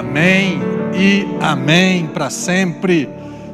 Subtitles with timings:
[0.00, 0.58] Amém
[0.94, 3.06] e amém para sempre.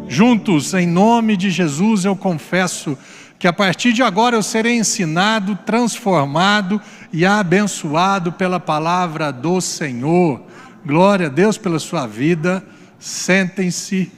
[0.07, 2.97] Juntos, em nome de Jesus, eu confesso
[3.37, 6.81] que a partir de agora eu serei ensinado, transformado
[7.13, 10.41] e abençoado pela palavra do Senhor.
[10.87, 12.63] Glória a Deus pela sua vida.
[12.97, 14.13] Sentem-se.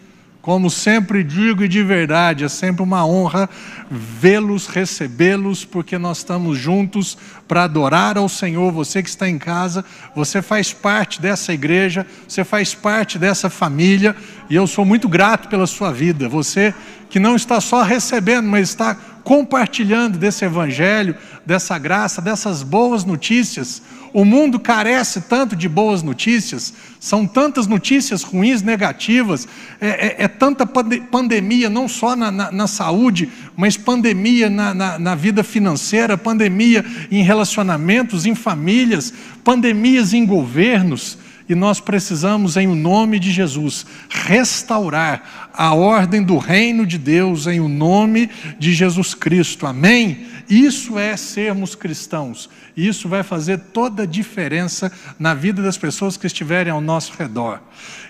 [0.48, 3.50] Como sempre digo e de verdade, é sempre uma honra
[3.90, 8.72] vê-los, recebê-los, porque nós estamos juntos para adorar ao Senhor.
[8.72, 9.84] Você que está em casa,
[10.16, 14.16] você faz parte dessa igreja, você faz parte dessa família,
[14.48, 16.30] e eu sou muito grato pela sua vida.
[16.30, 16.74] Você
[17.10, 21.14] que não está só recebendo, mas está compartilhando desse evangelho,
[21.44, 23.82] dessa graça, dessas boas notícias.
[24.12, 29.46] O mundo carece tanto de boas notícias, são tantas notícias ruins, negativas,
[29.80, 34.98] é, é, é tanta pande pandemia, não só na, na, na saúde, mas pandemia na,
[34.98, 39.12] na vida financeira, pandemia em relacionamentos, em famílias,
[39.44, 46.36] pandemias em governos e nós precisamos, em o nome de Jesus, restaurar a ordem do
[46.36, 49.66] reino de Deus em o nome de Jesus Cristo.
[49.66, 50.26] Amém?
[50.48, 52.50] Isso é sermos cristãos.
[52.76, 57.60] Isso vai fazer toda a diferença na vida das pessoas que estiverem ao nosso redor.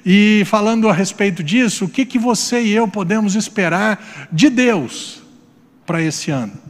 [0.05, 5.22] E falando a respeito disso, o que, que você e eu podemos esperar de Deus
[5.86, 6.67] para esse ano?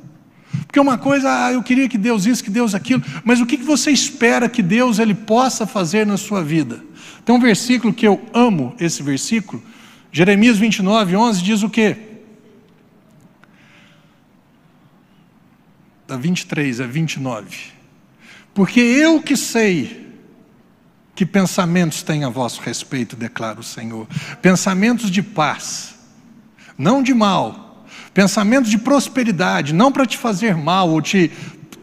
[0.66, 3.56] Porque uma coisa, ah, eu queria que Deus isso, que Deus aquilo, mas o que
[3.56, 6.82] você espera que Deus ele possa fazer na sua vida?
[7.24, 9.62] Tem um versículo que eu amo, esse versículo,
[10.10, 11.96] Jeremias 29, 11, diz o quê?
[16.06, 17.56] Da 23 a 29.
[18.54, 20.08] Porque eu que sei
[21.14, 24.06] que pensamentos têm a vosso respeito, declara o Senhor.
[24.40, 25.96] Pensamentos de paz,
[26.78, 27.67] não de mal,
[28.18, 31.30] Pensamento de prosperidade, não para te fazer mal ou te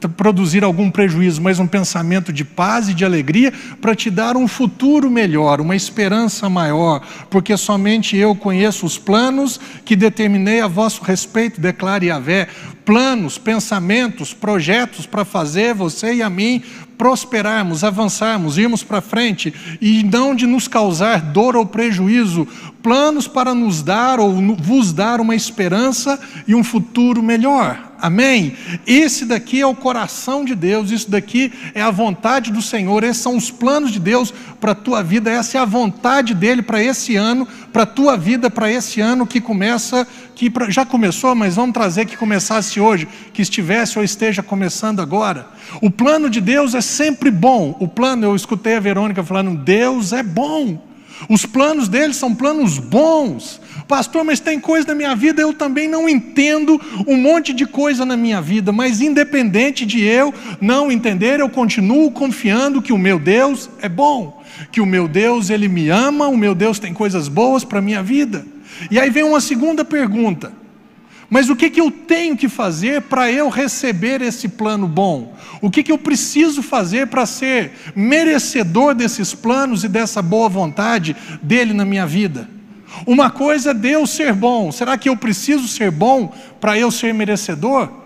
[0.07, 4.47] produzir algum prejuízo, mas um pensamento de paz e de alegria para te dar um
[4.47, 11.03] futuro melhor, uma esperança maior, porque somente eu conheço os planos que determinei a vosso
[11.03, 12.47] respeito, declare Yahvé,
[12.85, 16.61] planos, pensamentos, projetos para fazer você e a mim
[16.97, 22.47] prosperarmos, avançarmos, irmos para frente e não de nos causar dor ou prejuízo,
[22.81, 27.94] planos para nos dar ou vos dar uma esperança e um futuro melhor.
[28.05, 28.53] Amém?
[28.85, 33.23] Esse daqui é o coração de Deus, isso daqui é a vontade do Senhor, esses
[33.23, 36.83] são os planos de Deus para a tua vida, essa é a vontade dele para
[36.83, 41.55] esse ano, para a tua vida, para esse ano que começa, que já começou, mas
[41.55, 45.47] vamos trazer que começasse hoje, que estivesse ou esteja começando agora.
[45.81, 47.75] O plano de Deus é sempre bom.
[47.79, 50.79] O plano, eu escutei a Verônica falando, Deus é bom.
[51.29, 53.61] Os planos dele são planos bons.
[53.87, 58.05] Pastor, mas tem coisa na minha vida, eu também não entendo um monte de coisa
[58.05, 63.19] na minha vida, mas independente de eu não entender, eu continuo confiando que o meu
[63.19, 67.27] Deus é bom, que o meu Deus, ele me ama, o meu Deus tem coisas
[67.27, 68.45] boas para a minha vida.
[68.89, 70.64] E aí vem uma segunda pergunta.
[71.29, 75.35] Mas o que, que eu tenho que fazer para eu receber esse plano bom?
[75.61, 81.15] O que, que eu preciso fazer para ser merecedor desses planos e dessa boa vontade
[81.41, 82.49] dele na minha vida?
[83.05, 87.13] Uma coisa é Deus ser bom, será que eu preciso ser bom para eu ser
[87.13, 88.04] merecedor?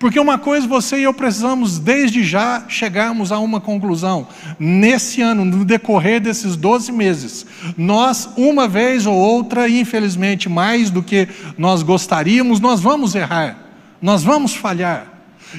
[0.00, 4.26] Porque uma coisa você e eu precisamos desde já chegarmos a uma conclusão.
[4.58, 7.44] Nesse ano, no decorrer desses 12 meses,
[7.76, 11.28] nós, uma vez ou outra, infelizmente mais do que
[11.58, 13.58] nós gostaríamos, nós vamos errar,
[14.00, 15.06] nós vamos falhar.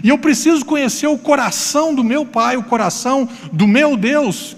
[0.03, 4.58] E eu preciso conhecer o coração do meu Pai, o coração do meu Deus,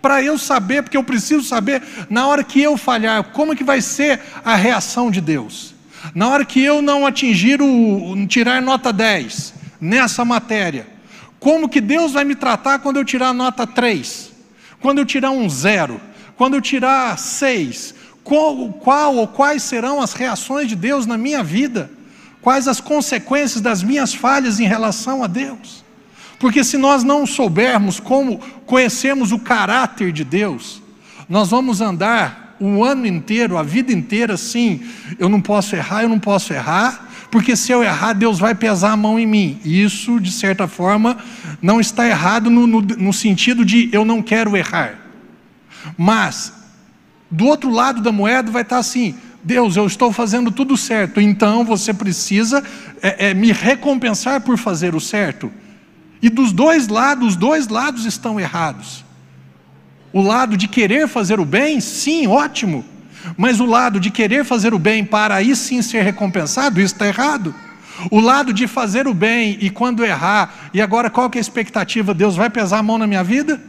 [0.00, 3.62] para eu saber, porque eu preciso saber, na hora que eu falhar, como é que
[3.62, 5.71] vai ser a reação de Deus.
[6.14, 10.86] Na hora que eu não atingir o tirar nota 10 nessa matéria,
[11.38, 14.32] como que Deus vai me tratar quando eu tirar nota 3?
[14.80, 16.00] Quando eu tirar um zero?
[16.36, 17.94] Quando eu tirar 6?
[18.24, 21.90] Qual, qual ou quais serão as reações de Deus na minha vida?
[22.40, 25.84] Quais as consequências das minhas falhas em relação a Deus?
[26.38, 30.82] Porque se nós não soubermos como conhecemos o caráter de Deus,
[31.28, 34.80] nós vamos andar o ano inteiro, a vida inteira, sim,
[35.18, 38.92] eu não posso errar, eu não posso errar, porque se eu errar, Deus vai pesar
[38.92, 39.58] a mão em mim.
[39.64, 41.16] Isso, de certa forma,
[41.60, 44.98] não está errado no, no, no sentido de eu não quero errar.
[45.96, 46.52] Mas,
[47.30, 51.64] do outro lado da moeda vai estar assim: Deus, eu estou fazendo tudo certo, então
[51.64, 52.62] você precisa
[53.02, 55.50] é, é, me recompensar por fazer o certo.
[56.20, 59.04] E dos dois lados, os dois lados estão errados.
[60.12, 62.84] O lado de querer fazer o bem, sim, ótimo.
[63.36, 67.06] Mas o lado de querer fazer o bem para aí sim ser recompensado, isso está
[67.06, 67.54] errado.
[68.10, 71.42] O lado de fazer o bem e quando errar, e agora qual que é a
[71.42, 72.12] expectativa?
[72.12, 73.60] Deus vai pesar a mão na minha vida?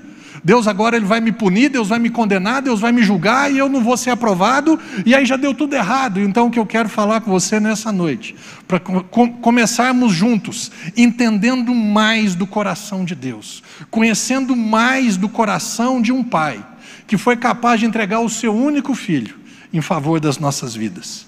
[0.44, 3.58] Deus agora ele vai me punir, Deus vai me condenar, Deus vai me julgar e
[3.58, 6.20] eu não vou ser aprovado, e aí já deu tudo errado.
[6.20, 8.36] Então o que eu quero falar com você nessa noite,
[8.68, 16.24] para começarmos juntos, entendendo mais do coração de Deus, conhecendo mais do coração de um
[16.24, 16.66] pai
[17.08, 19.36] que foi capaz de entregar o seu único filho
[19.72, 21.26] em favor das nossas vidas.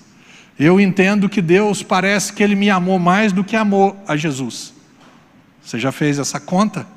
[0.57, 4.73] Eu entendo que Deus parece que ele me amou mais do que amou a Jesus.
[5.61, 6.94] Você já fez essa conta?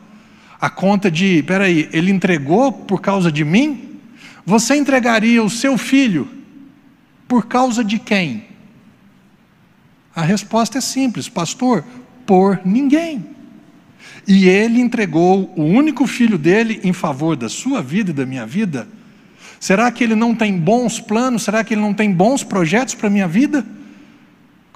[0.61, 4.01] A conta de, peraí, ele entregou por causa de mim?
[4.45, 6.29] Você entregaria o seu filho
[7.29, 8.45] por causa de quem?
[10.15, 11.85] A resposta é simples, pastor,
[12.27, 13.25] por ninguém.
[14.27, 18.45] E ele entregou o único filho dele em favor da sua vida e da minha
[18.45, 18.89] vida.
[19.61, 21.43] Será que ele não tem bons planos?
[21.43, 23.65] Será que ele não tem bons projetos para a minha vida?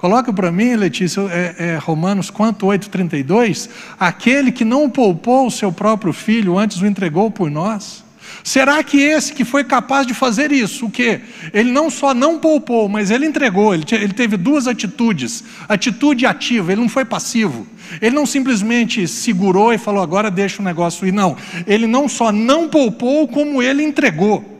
[0.03, 3.69] Coloca para mim, Letícia, é, é Romanos quanto 8,32?
[3.97, 8.03] Aquele que não poupou o seu próprio filho, antes o entregou por nós.
[8.43, 11.21] Será que esse que foi capaz de fazer isso, o que?
[11.53, 15.41] Ele não só não poupou, mas ele entregou, ele, ele teve duas atitudes.
[15.69, 17.65] Atitude ativa, ele não foi passivo.
[18.01, 21.13] Ele não simplesmente segurou e falou, agora deixa o negócio ir.
[21.13, 24.52] Não, ele não só não poupou, como ele entregou.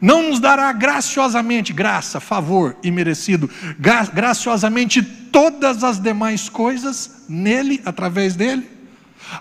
[0.00, 7.80] Não nos dará graciosamente, graça, favor e merecido, gra graciosamente todas as demais coisas nele,
[7.84, 8.68] através dele?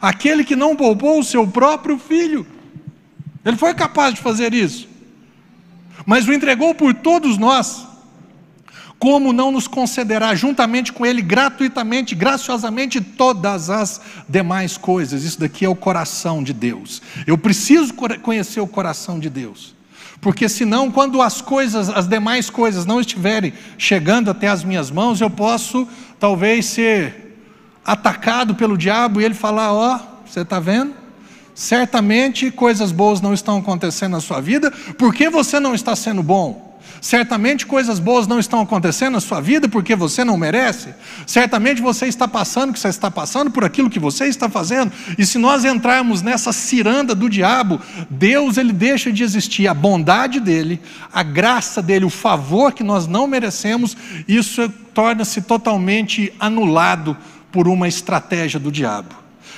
[0.02, 2.48] Aquele que não poupou o seu próprio filho,
[3.46, 4.88] ele foi capaz de fazer isso,
[6.06, 7.86] mas o entregou por todos nós.
[9.00, 15.24] Como não nos concederá juntamente com Ele gratuitamente, graciosamente todas as demais coisas?
[15.24, 17.00] Isso daqui é o coração de Deus.
[17.28, 19.77] Eu preciso conhecer o coração de Deus.
[20.20, 25.22] Porque senão, quando as coisas, as demais coisas não estiverem chegando até as minhas mãos,
[25.22, 25.88] eu posso
[26.20, 27.40] talvez ser
[27.86, 30.94] atacado pelo diabo e ele falar: Ó, oh, você está vendo?
[31.54, 36.67] Certamente coisas boas não estão acontecendo na sua vida, porque você não está sendo bom.
[37.02, 40.90] Certamente coisas boas não estão acontecendo na sua vida porque você não merece.
[41.26, 44.92] Certamente você está passando, que você está passando por aquilo que você está fazendo.
[45.18, 47.80] E se nós entrarmos nessa ciranda do diabo,
[48.10, 49.68] Deus ele deixa de existir.
[49.68, 50.82] A bondade dele,
[51.14, 53.96] a graça dele, o favor que nós não merecemos,
[54.28, 57.16] isso torna-se totalmente anulado
[57.52, 59.16] por uma estratégia do diabo.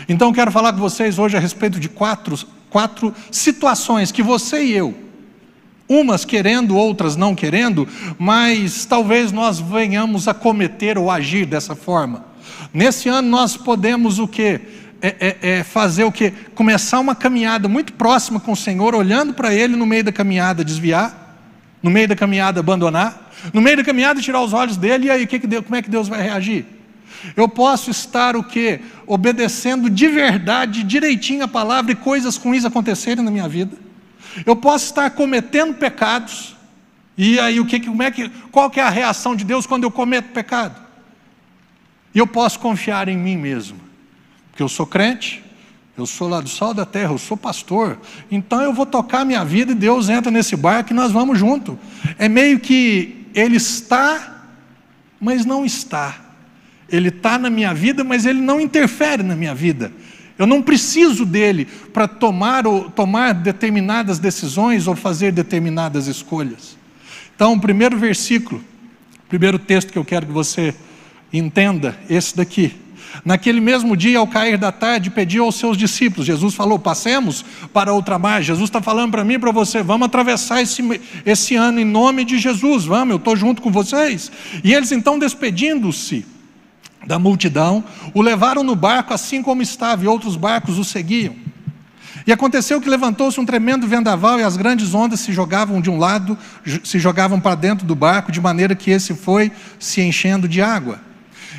[0.07, 2.37] Então quero falar com vocês hoje a respeito de quatro,
[2.69, 5.08] quatro situações que você e eu
[5.89, 7.87] umas querendo, outras não querendo,
[8.19, 12.25] mas talvez nós venhamos a cometer ou agir dessa forma.
[12.71, 14.61] Nesse ano nós podemos o que?
[15.01, 16.29] É, é, é, fazer o que?
[16.53, 20.63] Começar uma caminhada muito próxima com o Senhor, olhando para Ele no meio da caminhada,
[20.63, 21.39] desviar,
[21.81, 25.25] no meio da caminhada abandonar, no meio da caminhada tirar os olhos dele, e aí
[25.25, 26.65] que que Deus, como é que Deus vai reagir?
[27.35, 28.81] Eu posso estar o que?
[29.07, 33.88] Obedecendo de verdade, direitinho a palavra e coisas ruins acontecerem na minha vida
[34.45, 36.55] eu posso estar cometendo pecados,
[37.17, 39.83] e aí o que, como é que, qual que é a reação de Deus quando
[39.83, 40.79] eu cometo pecado?
[42.13, 43.79] E eu posso confiar em mim mesmo,
[44.49, 45.43] porque eu sou crente,
[45.97, 47.99] eu sou lá do sol da terra, eu sou pastor,
[48.31, 51.77] então eu vou tocar minha vida e Deus entra nesse barco e nós vamos junto.
[52.17, 54.45] É meio que Ele está,
[55.19, 56.15] mas não está.
[56.87, 59.91] Ele está na minha vida, mas Ele não interfere na minha vida.
[60.39, 62.63] Eu não preciso dele para tomar,
[62.95, 66.77] tomar determinadas decisões ou fazer determinadas escolhas.
[67.35, 68.63] Então, o primeiro versículo,
[69.25, 70.73] o primeiro texto que eu quero que você
[71.33, 72.73] entenda, esse daqui.
[73.25, 76.25] Naquele mesmo dia, ao cair da tarde, pediu aos seus discípulos.
[76.25, 77.43] Jesus falou: passemos
[77.73, 78.47] para outra margem.
[78.47, 80.81] Jesus está falando para mim e para você: vamos atravessar esse,
[81.25, 82.85] esse ano em nome de Jesus.
[82.85, 84.31] Vamos, eu estou junto com vocês.
[84.63, 86.25] E eles então, despedindo-se,
[87.09, 91.35] da multidão, o levaram no barco assim como estava, e outros barcos o seguiam.
[92.27, 95.97] E aconteceu que levantou-se um tremendo vendaval e as grandes ondas se jogavam de um
[95.97, 96.37] lado,
[96.83, 100.99] se jogavam para dentro do barco, de maneira que esse foi se enchendo de água.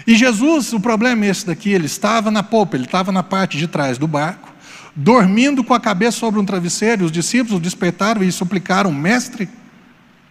[0.06, 3.58] E Jesus, o problema é esse daqui, ele estava na popa, ele estava na parte
[3.58, 4.54] de trás do barco,
[4.94, 9.48] dormindo com a cabeça sobre um travesseiro, os discípulos o despertaram e suplicaram, mestre,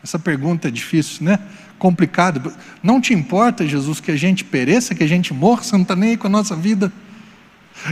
[0.01, 1.39] essa pergunta é difícil, né?
[1.79, 2.53] Complicado.
[2.83, 5.95] Não te importa, Jesus, que a gente pereça, que a gente morra, você não está
[5.95, 6.91] nem aí com a nossa vida.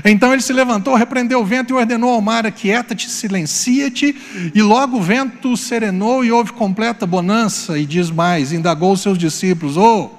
[0.03, 4.15] Então ele se levantou, repreendeu o vento e ordenou ao mar: Aquieta-te, silencia-te.
[4.53, 7.79] E logo o vento serenou e houve completa bonança.
[7.79, 10.09] E diz mais: indagou os seus discípulos: Ô, oh,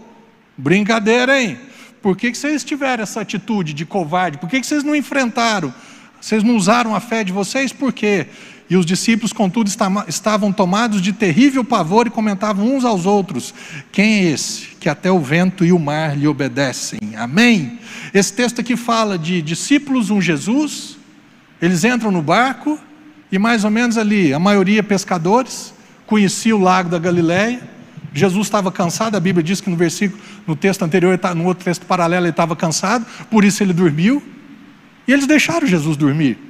[0.57, 1.59] brincadeira, hein?
[2.01, 4.39] Por que, que vocês tiveram essa atitude de covarde?
[4.39, 5.75] Por que, que vocês não enfrentaram?
[6.21, 7.73] Vocês não usaram a fé de vocês?
[7.73, 8.27] Por quê?
[8.71, 9.71] E os discípulos, contudo,
[10.07, 13.55] estavam tomados de terrível pavor e comentavam uns aos outros:
[13.91, 16.99] Quem é esse que até o vento e o mar lhe obedecem?
[17.17, 17.79] Amém?
[18.13, 20.99] Esse texto aqui fala de discípulos, um Jesus,
[21.63, 22.79] eles entram no barco
[23.31, 25.75] e mais ou menos ali, a maioria pescadores,
[26.07, 27.61] conhecia o lago da Galileia.
[28.13, 31.85] Jesus estava cansado, a Bíblia diz que no versículo, no texto anterior, no outro texto
[31.85, 34.23] paralelo, ele estava cansado, por isso ele dormiu.
[35.07, 36.48] E eles deixaram Jesus dormir.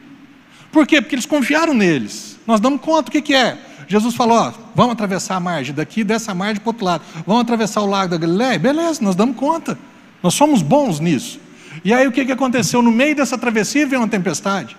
[0.73, 1.01] Por quê?
[1.01, 2.39] Porque eles confiaram neles.
[2.47, 3.59] Nós damos conta, o que, que é?
[3.89, 7.03] Jesus falou: ó, vamos atravessar a margem daqui, dessa margem para o outro lado.
[7.27, 8.59] Vamos atravessar o lago da Galileia?
[8.59, 9.79] Beleza, nós damos conta.
[10.23, 11.41] Nós somos bons nisso.
[11.85, 12.83] E aí o que, que aconteceu?
[12.83, 14.77] No meio dessa travessia veio uma tempestade.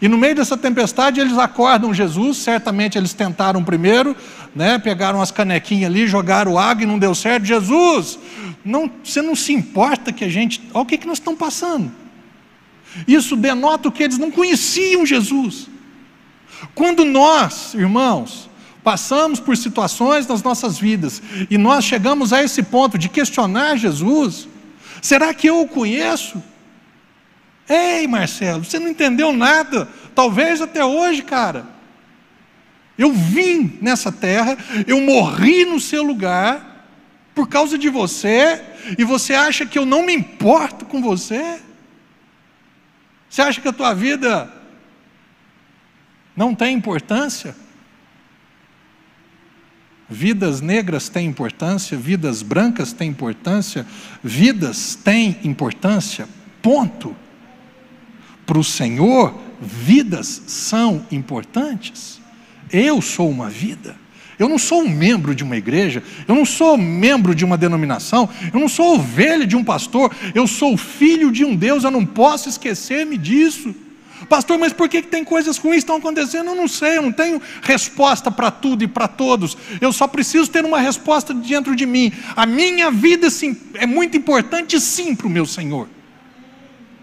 [0.00, 4.16] E no meio dessa tempestade eles acordam Jesus, certamente eles tentaram primeiro,
[4.54, 7.44] né, pegaram as canequinhas ali, jogaram água e não deu certo.
[7.44, 8.18] Jesus,
[8.64, 10.60] não, você não se importa que a gente.
[10.72, 11.90] Olha o que, que nós estamos passando.
[13.06, 15.68] Isso denota que eles não conheciam Jesus.
[16.74, 18.48] Quando nós, irmãos,
[18.82, 24.48] passamos por situações nas nossas vidas e nós chegamos a esse ponto de questionar Jesus,
[25.00, 26.42] será que eu o conheço?
[27.68, 31.66] Ei, Marcelo, você não entendeu nada, talvez até hoje, cara.
[32.96, 36.86] Eu vim nessa terra, eu morri no seu lugar
[37.34, 38.62] por causa de você,
[38.96, 41.58] e você acha que eu não me importo com você?
[43.34, 44.48] Você acha que a tua vida
[46.36, 47.56] não tem importância?
[50.08, 53.84] Vidas negras têm importância, vidas brancas têm importância,
[54.22, 56.28] vidas têm importância,
[56.62, 57.16] ponto.
[58.46, 62.20] Para o Senhor, vidas são importantes.
[62.70, 63.96] Eu sou uma vida.
[64.38, 68.28] Eu não sou um membro de uma igreja, eu não sou membro de uma denominação,
[68.52, 72.04] eu não sou ovelha de um pastor, eu sou filho de um Deus, eu não
[72.04, 73.74] posso esquecer-me disso.
[74.28, 76.48] Pastor, mas por que tem coisas ruins que estão acontecendo?
[76.48, 79.56] Eu não sei, eu não tenho resposta para tudo e para todos.
[79.80, 82.12] Eu só preciso ter uma resposta dentro de mim.
[82.34, 85.88] A minha vida sim, é muito importante, sim, para o meu Senhor.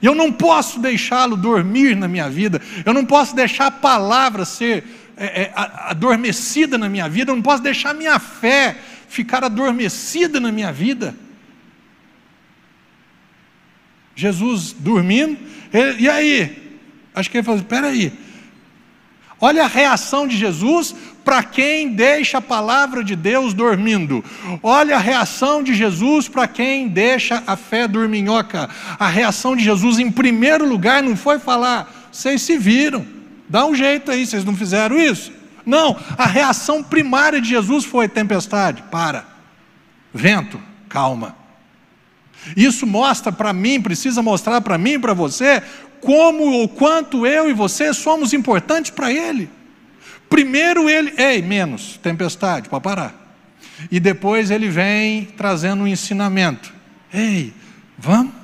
[0.01, 2.59] Eu não posso deixá-lo dormir na minha vida.
[2.83, 4.83] Eu não posso deixar a palavra ser
[5.21, 7.31] é, é, adormecida na minha vida.
[7.31, 8.75] Eu não posso deixar minha fé
[9.07, 11.15] ficar adormecida na minha vida.
[14.15, 15.37] Jesus dormindo,
[15.71, 16.79] ele, e aí?
[17.13, 18.11] Acho que ele falou: espera aí.
[19.39, 24.23] Olha a reação de Jesus para quem deixa a palavra de Deus dormindo.
[24.61, 28.69] Olha a reação de Jesus para quem deixa a fé dorminhoca.
[28.99, 33.05] A reação de Jesus, em primeiro lugar, não foi falar, vocês se viram,
[33.51, 35.31] dá um jeito aí, vocês não fizeram isso.
[35.65, 39.25] Não, a reação primária de Jesus foi tempestade, para.
[40.13, 41.35] Vento, calma.
[42.55, 45.61] Isso mostra para mim, precisa mostrar para mim e para você,
[45.99, 49.49] como ou quanto eu e você somos importantes para Ele.
[50.31, 53.35] Primeiro ele, ei, menos, tempestade, para parar.
[53.91, 56.73] E depois ele vem trazendo um ensinamento.
[57.13, 57.53] Ei,
[57.97, 58.40] vamos?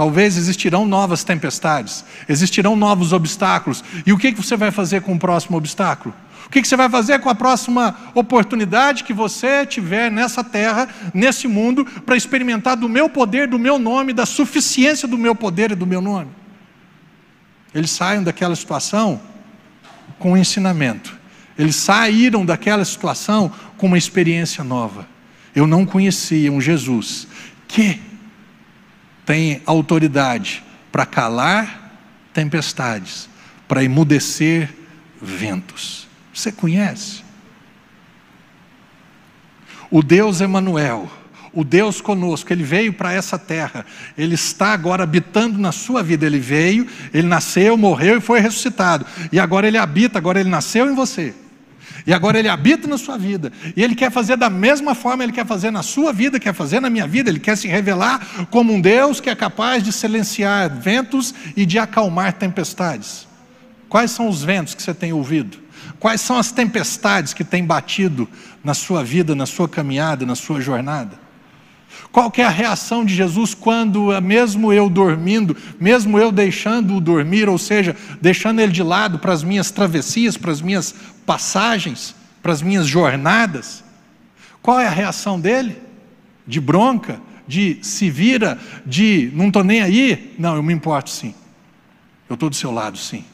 [0.00, 3.84] Talvez existirão novas tempestades, existirão novos obstáculos.
[4.06, 6.14] E o que você vai fazer com o próximo obstáculo?
[6.46, 11.46] O que você vai fazer com a próxima oportunidade que você tiver nessa terra, nesse
[11.46, 15.74] mundo, para experimentar do meu poder, do meu nome, da suficiência do meu poder e
[15.74, 16.30] do meu nome?
[17.74, 19.20] Eles saem daquela situação
[20.18, 21.14] com um ensinamento.
[21.58, 25.06] Eles saíram daquela situação com uma experiência nova.
[25.54, 27.28] Eu não conhecia um Jesus
[27.68, 28.00] que
[29.24, 31.98] tem autoridade para calar
[32.32, 33.28] tempestades,
[33.68, 34.72] para emudecer
[35.20, 36.08] ventos.
[36.32, 37.22] Você conhece?
[39.90, 41.10] O Deus Emanuel
[41.52, 43.84] o Deus conosco, ele veio para essa terra,
[44.16, 46.24] ele está agora habitando na sua vida.
[46.24, 49.04] Ele veio, ele nasceu, morreu e foi ressuscitado.
[49.32, 51.34] E agora ele habita, agora ele nasceu em você.
[52.06, 53.52] E agora ele habita na sua vida.
[53.76, 56.80] E ele quer fazer da mesma forma, ele quer fazer na sua vida, quer fazer
[56.80, 60.70] na minha vida, ele quer se revelar como um Deus que é capaz de silenciar
[60.70, 63.28] ventos e de acalmar tempestades.
[63.88, 65.58] Quais são os ventos que você tem ouvido?
[65.98, 68.28] Quais são as tempestades que têm batido
[68.64, 71.18] na sua vida, na sua caminhada, na sua jornada?
[72.12, 77.48] Qual é a reação de Jesus quando, eh, mesmo eu dormindo, mesmo eu deixando-o dormir,
[77.48, 80.94] ou seja, deixando ele de lado para as minhas travessias, para as minhas
[81.26, 83.84] passagens, para as minhas jornadas,
[84.62, 85.80] qual é a reação dele?
[86.46, 90.34] De bronca, de se vira, de não estou nem aí?
[90.38, 91.34] Não, eu me importo sim.
[92.28, 93.24] Eu estou do seu lado sim.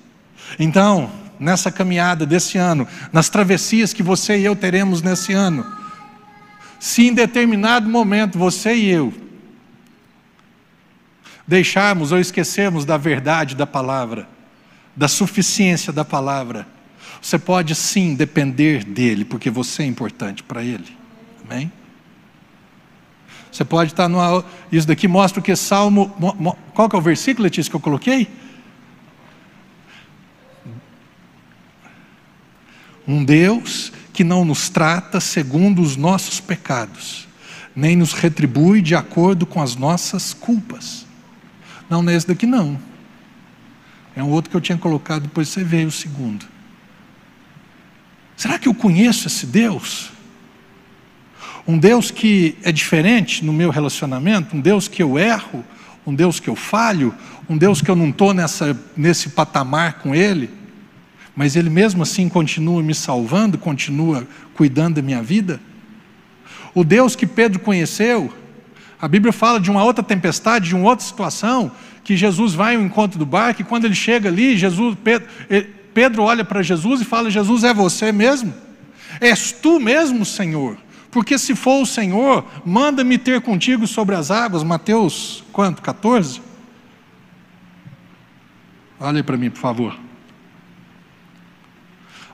[0.59, 5.66] Então, nessa caminhada desse ano, nas travessias que você e eu teremos nesse ano,
[6.78, 9.12] se em determinado momento você e eu
[11.47, 14.28] deixarmos ou esquecermos da verdade da palavra,
[14.97, 16.66] da suficiência da palavra,
[17.26, 20.97] você pode sim depender dele, porque você é importante para ele.
[21.45, 21.73] Amém?
[23.50, 24.45] Você pode estar no.
[24.71, 26.09] Isso daqui mostra o que Salmo.
[26.73, 28.28] Qual que é o versículo, Letícia, que eu coloquei?
[33.09, 37.26] Um Deus que não nos trata segundo os nossos pecados,
[37.75, 41.04] nem nos retribui de acordo com as nossas culpas.
[41.90, 42.78] Não, nesse daqui não.
[44.14, 46.54] É um outro que eu tinha colocado, depois você veio o segundo.
[48.37, 50.11] Será que eu conheço esse Deus?
[51.66, 55.64] Um Deus que é diferente no meu relacionamento, um Deus que eu erro,
[56.07, 57.14] um Deus que eu falho,
[57.49, 58.33] um Deus que eu não estou
[58.97, 60.50] nesse patamar com Ele,
[61.35, 65.61] mas Ele mesmo assim continua me salvando, continua cuidando da minha vida.
[66.75, 68.33] O Deus que Pedro conheceu,
[69.00, 71.73] a Bíblia fala de uma outra tempestade, de uma outra situação,
[72.05, 75.26] que Jesus vai ao encontro do barco, e quando ele chega ali, Jesus, Pedro,
[75.96, 78.52] Pedro olha para Jesus e fala: Jesus, é você mesmo?
[79.18, 80.76] És tu mesmo, Senhor?
[81.10, 84.62] Porque se for o Senhor, manda-me ter contigo sobre as águas.
[84.62, 85.80] Mateus, quanto?
[85.80, 86.42] 14?
[89.00, 89.98] Olha para mim, por favor.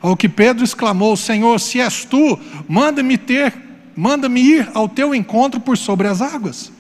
[0.01, 2.37] Ao que Pedro exclamou: Senhor, se és tu,
[2.69, 3.55] manda-me ter,
[3.95, 6.73] manda-me ir ao teu encontro por sobre as águas.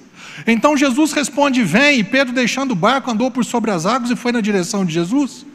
[0.48, 4.16] Então Jesus responde: Vem, e Pedro, deixando o barco, andou por sobre as águas e
[4.16, 5.46] foi na direção de Jesus.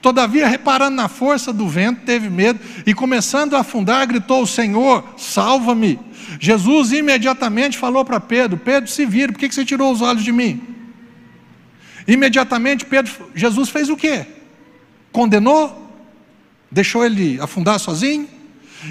[0.00, 5.98] Todavia, reparando na força do vento, teve medo e, começando a afundar, gritou: Senhor, salva-me.
[6.38, 10.30] Jesus imediatamente falou para Pedro: Pedro, se vira, por que você tirou os olhos de
[10.30, 10.62] mim?
[12.06, 14.24] Imediatamente, Pedro, Jesus fez o quê?
[15.10, 15.86] Condenou?
[16.70, 18.28] Deixou ele afundar sozinho?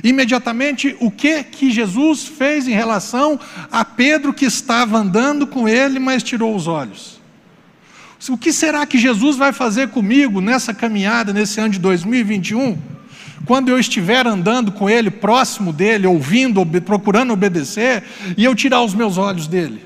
[0.04, 3.40] Imediatamente, o que que Jesus fez em relação
[3.72, 7.17] a Pedro que estava andando com ele, mas tirou os olhos?
[8.30, 12.78] O que será que Jesus vai fazer comigo nessa caminhada, nesse ano de 2021?
[13.46, 18.04] Quando eu estiver andando com Ele, próximo dele, ouvindo, procurando obedecer,
[18.36, 19.86] e eu tirar os meus olhos dele?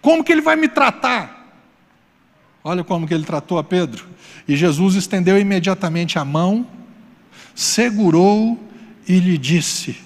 [0.00, 1.36] Como que Ele vai me tratar?
[2.64, 4.06] Olha como que Ele tratou a Pedro.
[4.48, 6.66] E Jesus estendeu imediatamente a mão,
[7.54, 8.58] segurou
[9.06, 9.96] e lhe disse: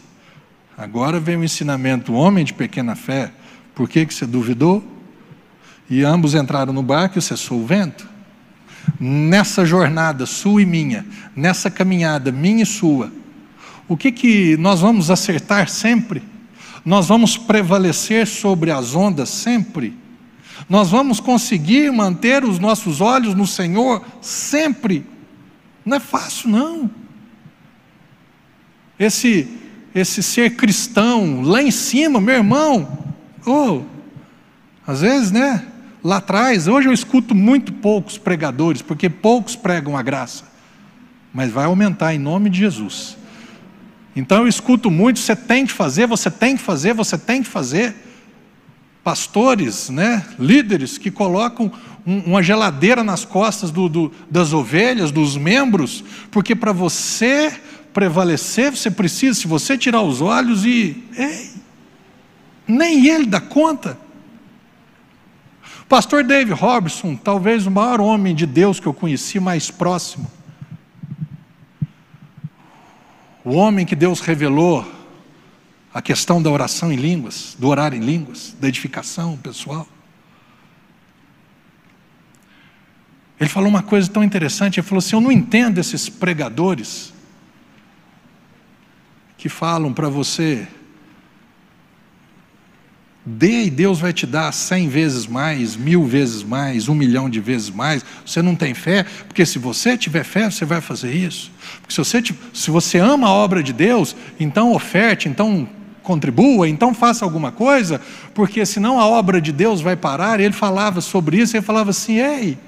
[0.76, 3.32] Agora vem o ensinamento, homem de pequena fé,
[3.74, 4.99] por que, que você duvidou?
[5.90, 8.09] E ambos entraram no barco e cessou o vento.
[8.98, 13.12] Nessa jornada, sua e minha, nessa caminhada, minha e sua,
[13.88, 16.22] o que, que nós vamos acertar sempre?
[16.85, 19.98] Nós vamos prevalecer sobre as ondas sempre?
[20.68, 25.05] Nós vamos conseguir manter os nossos olhos no Senhor sempre?
[25.85, 26.90] Não é fácil, não.
[28.98, 29.48] Esse,
[29.94, 33.12] esse ser cristão lá em cima, meu irmão,
[33.44, 33.83] oh,
[34.87, 35.69] às vezes, né?
[36.02, 40.44] Lá atrás, hoje eu escuto muito poucos pregadores, porque poucos pregam a graça,
[41.32, 43.16] mas vai aumentar em nome de Jesus.
[44.14, 47.48] Então eu escuto muito, você tem que fazer, você tem que fazer, você tem que
[47.48, 47.94] fazer.
[49.02, 51.72] Pastores, né, líderes que colocam
[52.06, 57.52] um, uma geladeira nas costas do, do, das ovelhas, dos membros, porque para você
[57.92, 61.02] prevalecer, você precisa, se você tirar os olhos e.
[61.16, 61.50] Ei,
[62.66, 63.98] nem ele dá conta.
[65.90, 70.31] Pastor Dave Robertson, talvez o maior homem de Deus que eu conheci mais próximo.
[73.44, 74.88] O homem que Deus revelou
[75.92, 79.85] a questão da oração em línguas, do orar em línguas, da edificação pessoal.
[83.40, 87.12] Ele falou uma coisa tão interessante, ele falou assim: "Eu não entendo esses pregadores
[89.37, 90.68] que falam para você
[93.32, 97.38] Dê e Deus vai te dar cem vezes mais, mil vezes mais, um milhão de
[97.38, 98.04] vezes mais.
[98.26, 101.52] Você não tem fé, porque se você tiver fé, você vai fazer isso.
[101.80, 105.68] Porque se você, se você ama a obra de Deus, então oferte, então
[106.02, 108.00] contribua, então faça alguma coisa,
[108.34, 110.40] porque senão a obra de Deus vai parar.
[110.40, 112.58] Ele falava sobre isso, ele falava assim: ei,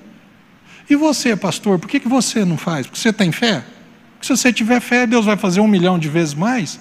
[0.88, 2.86] e você, pastor, por que, que você não faz?
[2.86, 3.64] Porque você tem fé?
[4.12, 6.78] Porque se você tiver fé, Deus vai fazer um milhão de vezes mais.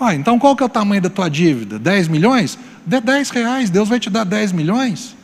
[0.00, 1.78] Ah, então qual que é o tamanho da tua dívida?
[1.78, 2.58] 10 milhões?
[2.86, 5.16] Dê 10 reais, Deus vai te dar 10 milhões.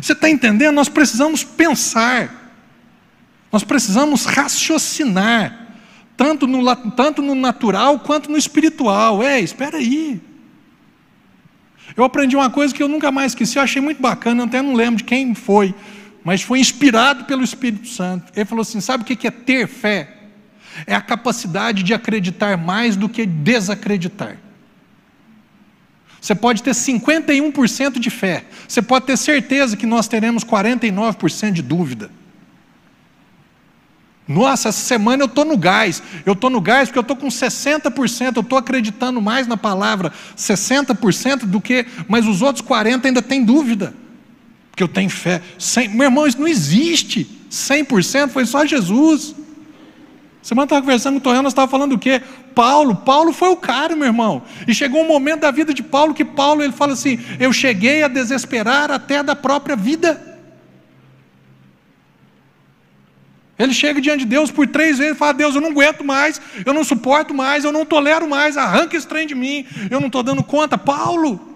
[0.00, 0.74] Você está entendendo?
[0.74, 2.52] Nós precisamos pensar,
[3.52, 5.66] nós precisamos raciocinar,
[6.16, 9.22] tanto no, tanto no natural quanto no espiritual.
[9.22, 10.20] Ei, espera aí.
[11.96, 14.74] Eu aprendi uma coisa que eu nunca mais esqueci, eu achei muito bacana, até não
[14.74, 15.74] lembro de quem foi,
[16.24, 18.32] mas foi inspirado pelo Espírito Santo.
[18.34, 20.15] Ele falou assim: sabe o que é ter fé?
[20.86, 24.38] É a capacidade de acreditar mais do que desacreditar.
[26.20, 31.62] Você pode ter 51% de fé, você pode ter certeza que nós teremos 49% de
[31.62, 32.10] dúvida.
[34.26, 36.02] Nossa, essa semana eu estou no gás.
[36.24, 40.12] Eu estou no gás porque eu estou com 60%, eu estou acreditando mais na palavra
[40.36, 43.94] 60% do que, mas os outros 40% ainda têm dúvida.
[44.70, 45.40] Porque eu tenho fé.
[45.58, 47.26] 100, meu irmão, isso não existe.
[47.50, 49.34] 100% foi só Jesus.
[50.46, 52.22] Semana estava conversando com o Tonhão, nós estávamos falando do quê?
[52.54, 52.94] Paulo.
[52.94, 54.44] Paulo foi o cara, meu irmão.
[54.68, 58.04] E chegou um momento da vida de Paulo que Paulo ele fala assim: Eu cheguei
[58.04, 60.38] a desesperar até da própria vida.
[63.58, 66.40] Ele chega diante de Deus por três vezes e fala: Deus, eu não aguento mais,
[66.64, 70.06] eu não suporto mais, eu não tolero mais, arranca esse trem de mim, eu não
[70.06, 70.78] estou dando conta.
[70.78, 71.55] Paulo.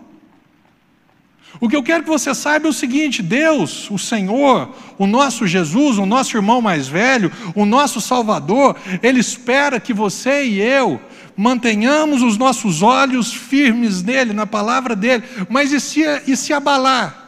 [1.59, 5.47] O que eu quero que você saiba é o seguinte: Deus, o Senhor, o nosso
[5.47, 11.01] Jesus, o nosso irmão mais velho, o nosso Salvador, Ele espera que você e eu
[11.37, 17.21] mantenhamos os nossos olhos firmes nele, na palavra dele, mas e se, e se abalar?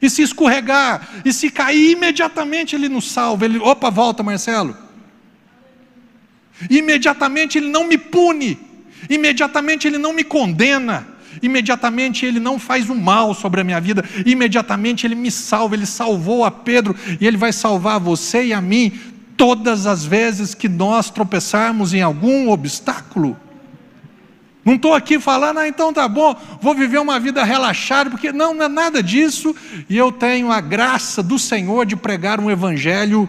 [0.00, 1.08] E se escorregar?
[1.24, 3.44] E se cair, imediatamente ele nos salva.
[3.44, 4.76] Ele, opa, volta, Marcelo.
[6.70, 8.58] Imediatamente ele não me pune.
[9.10, 14.04] Imediatamente ele não me condena imediatamente ele não faz o mal sobre a minha vida,
[14.24, 18.60] imediatamente ele me salva, ele salvou a Pedro e ele vai salvar você e a
[18.60, 18.92] mim
[19.36, 23.36] todas as vezes que nós tropeçarmos em algum obstáculo.
[24.64, 28.52] Não estou aqui falando, ah, então tá bom, vou viver uma vida relaxada, porque não,
[28.52, 29.54] não é nada disso,
[29.88, 33.28] e eu tenho a graça do Senhor de pregar um evangelho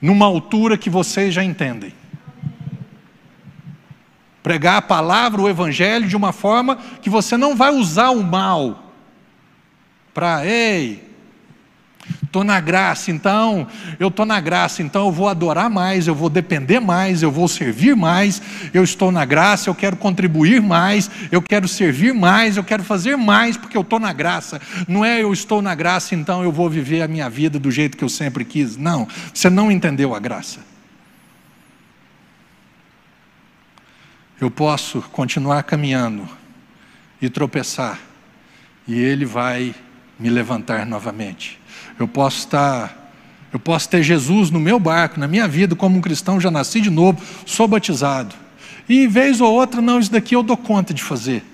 [0.00, 1.92] numa altura que vocês já entendem
[4.48, 8.82] pregar a palavra, o evangelho, de uma forma que você não vai usar o mal
[10.14, 11.06] para, ei,
[12.24, 13.66] estou na graça, então,
[14.00, 17.46] eu estou na graça, então eu vou adorar mais, eu vou depender mais, eu vou
[17.46, 18.40] servir mais,
[18.72, 23.16] eu estou na graça, eu quero contribuir mais, eu quero servir mais, eu quero fazer
[23.16, 24.58] mais, porque eu estou na graça.
[24.88, 27.98] Não é eu estou na graça, então eu vou viver a minha vida do jeito
[27.98, 28.78] que eu sempre quis.
[28.78, 30.77] Não, você não entendeu a graça.
[34.40, 36.28] Eu posso continuar caminhando
[37.20, 37.98] e tropeçar,
[38.86, 39.74] e Ele vai
[40.18, 41.60] me levantar novamente.
[41.98, 43.12] Eu posso estar,
[43.52, 46.80] eu posso ter Jesus no meu barco, na minha vida, como um cristão, já nasci
[46.80, 48.34] de novo, sou batizado.
[48.88, 51.44] E vez ou outra, não, isso daqui eu dou conta de fazer.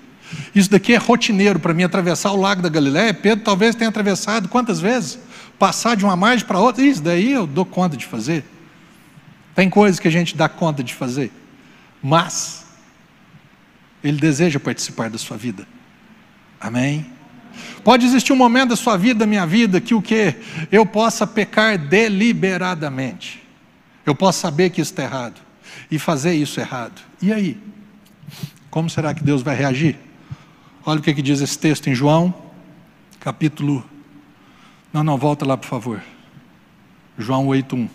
[0.53, 3.13] Isso daqui é rotineiro para mim atravessar o lago da Galiléia.
[3.13, 5.19] Pedro talvez tenha atravessado quantas vezes?
[5.59, 8.43] Passar de uma margem para outra, isso daí eu dou conta de fazer.
[9.53, 11.31] Tem coisas que a gente dá conta de fazer.
[12.01, 12.64] Mas
[14.07, 15.67] ele deseja participar da sua vida.
[16.59, 17.05] Amém?
[17.83, 20.35] Pode existir um momento da sua vida, da minha vida, que o que?
[20.71, 23.43] Eu possa pecar deliberadamente.
[24.05, 25.41] Eu posso saber que isso está errado.
[25.89, 27.01] E fazer isso errado.
[27.21, 27.57] E aí?
[28.69, 29.97] Como será que Deus vai reagir?
[30.85, 32.33] Olha o que, que diz esse texto em João,
[33.19, 33.83] capítulo.
[34.93, 36.01] Não, não, volta lá, por favor.
[37.17, 37.89] João 8:1.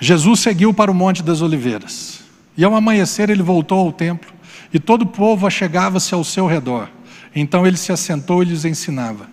[0.00, 2.20] Jesus seguiu para o Monte das Oliveiras.
[2.56, 4.32] E ao amanhecer ele voltou ao templo,
[4.72, 6.88] e todo o povo achegava-se ao seu redor.
[7.34, 9.28] Então ele se assentou e lhes ensinava.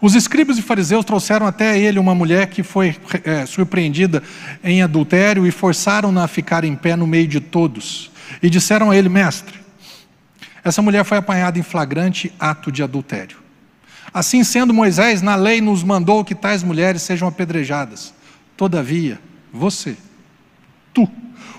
[0.00, 4.22] Os escribas e fariseus trouxeram até ele uma mulher que foi é, surpreendida
[4.62, 8.10] em adultério e forçaram-na a ficar em pé no meio de todos.
[8.42, 9.58] E disseram a ele: Mestre,
[10.62, 13.38] essa mulher foi apanhada em flagrante ato de adultério.
[14.12, 18.14] Assim sendo, Moisés, na lei, nos mandou que tais mulheres sejam apedrejadas.
[18.56, 19.18] Todavia,
[19.54, 19.96] você,
[20.92, 21.08] tu,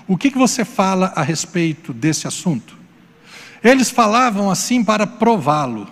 [0.06, 2.76] o que, você fala a respeito desse assunto?
[3.64, 5.88] Eles falavam assim para prová-lo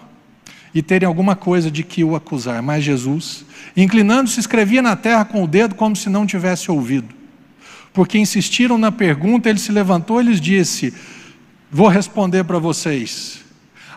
[0.75, 5.43] e terem alguma coisa de que o acusar, mas Jesus, inclinando-se, escrevia na terra com
[5.43, 7.09] o dedo como se não tivesse ouvido.
[7.90, 10.93] Porque insistiram na pergunta, ele se levantou e lhes disse:
[11.71, 13.40] Vou responder para vocês.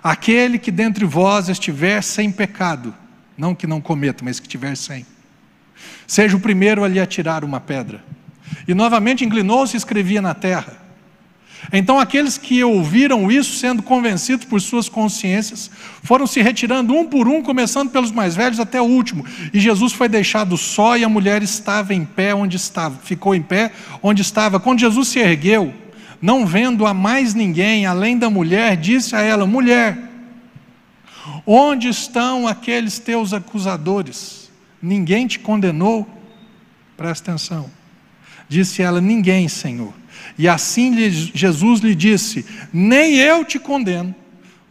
[0.01, 2.95] Aquele que dentre vós estiver sem pecado,
[3.37, 5.05] não que não cometa, mas que estiver sem
[6.05, 8.03] Seja o primeiro a lhe atirar uma pedra.
[8.67, 10.87] E novamente inclinou-se e escrevia na terra.
[11.71, 15.69] Então aqueles que ouviram isso, sendo convencidos por suas consciências,
[16.03, 19.25] foram se retirando um por um, começando pelos mais velhos até o último.
[19.53, 23.41] E Jesus foi deixado só e a mulher estava em pé onde estava, ficou em
[23.41, 24.59] pé onde estava.
[24.59, 25.73] Quando Jesus se ergueu,
[26.21, 29.97] não vendo a mais ninguém além da mulher, disse a ela: Mulher,
[31.45, 34.36] onde estão aqueles teus acusadores?
[34.81, 36.07] Ninguém te condenou?
[36.95, 37.69] Presta atenção.
[38.47, 39.93] Disse ela: Ninguém, Senhor.
[40.37, 44.15] E assim Jesus lhe disse: Nem eu te condeno.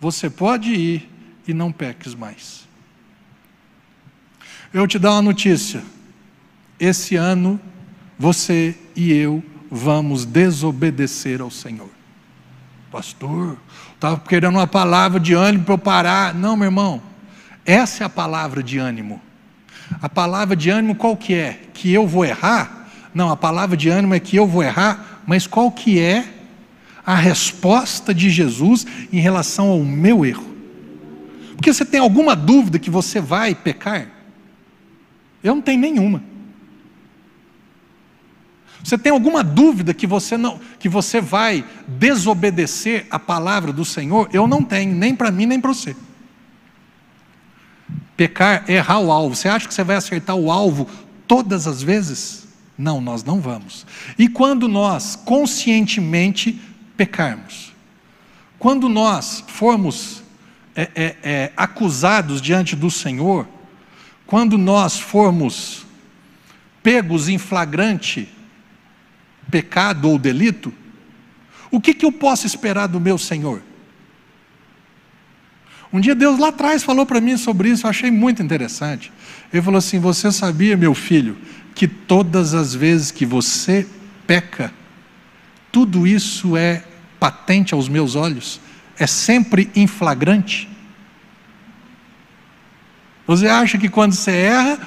[0.01, 1.11] Você pode ir
[1.47, 2.67] e não peques mais.
[4.73, 5.83] Eu te dou uma notícia.
[6.79, 7.59] Esse ano,
[8.19, 11.91] você e eu vamos desobedecer ao Senhor.
[12.91, 13.57] Pastor,
[13.95, 16.35] estava querendo uma palavra de ânimo para eu parar.
[16.35, 17.03] Não, meu irmão.
[17.65, 19.21] Essa é a palavra de ânimo.
[20.01, 21.61] A palavra de ânimo qual que é?
[21.73, 22.89] Que eu vou errar?
[23.15, 26.25] Não, a palavra de ânimo é que eu vou errar, mas qual que é
[27.05, 30.55] a resposta de Jesus em relação ao meu erro?
[31.57, 34.09] Porque você tem alguma dúvida que você vai pecar?
[35.43, 36.23] Eu não tenho nenhuma.
[38.83, 44.29] Você tem alguma dúvida que você não que você vai desobedecer a palavra do Senhor?
[44.33, 45.97] Eu não tenho, nem para mim nem para você.
[48.17, 49.35] Pecar errar o alvo.
[49.35, 50.89] Você acha que você vai acertar o alvo
[51.27, 52.47] todas as vezes?
[52.79, 53.87] Não, nós não vamos.
[54.19, 56.61] E quando nós conscientemente
[56.97, 57.73] pecarmos,
[58.59, 60.23] quando nós formos
[60.75, 63.47] é, é, é, acusados diante do Senhor,
[64.27, 65.87] quando nós formos
[66.83, 68.29] pegos em flagrante
[69.51, 70.73] pecado ou delito,
[71.71, 73.63] o que, que eu posso esperar do meu Senhor?
[75.97, 79.11] Um dia Deus lá atrás falou para mim sobre isso, eu achei muito interessante.
[79.51, 81.39] Ele falou assim: Você sabia, meu filho,
[81.75, 83.87] que todas as vezes que você
[84.27, 84.71] peca,
[85.73, 86.85] tudo isso é
[87.19, 88.61] patente aos meus olhos,
[88.99, 90.69] é sempre em flagrante?
[93.27, 94.79] Você acha que quando você erra,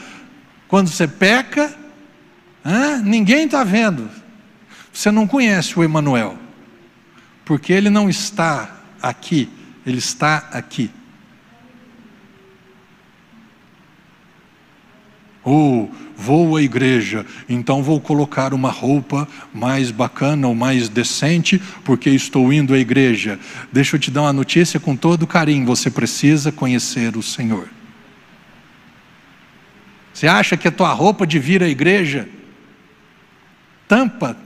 [0.68, 1.76] quando você peca,
[3.04, 4.12] ninguém está vendo,
[4.94, 6.38] você não conhece o Emanuel,
[7.44, 9.50] porque ele não está aqui,
[9.84, 10.92] ele está aqui.
[15.50, 21.60] Ou oh, vou à igreja, então vou colocar uma roupa mais bacana ou mais decente,
[21.84, 23.40] porque estou indo à igreja.
[23.74, 27.68] Deixa eu te dar uma notícia com todo carinho: você precisa conhecer o Senhor.
[30.14, 32.30] Você acha que a tua roupa de vir à igreja
[33.88, 34.38] tampa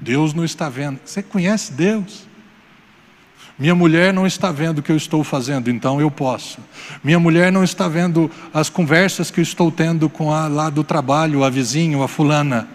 [0.00, 0.98] Deus não está vendo.
[1.04, 2.26] Você conhece Deus?
[3.58, 6.58] Minha mulher não está vendo o que eu estou fazendo, então eu posso.
[7.04, 10.82] Minha mulher não está vendo as conversas que eu estou tendo com a lá do
[10.82, 12.68] trabalho, a vizinho, a fulana.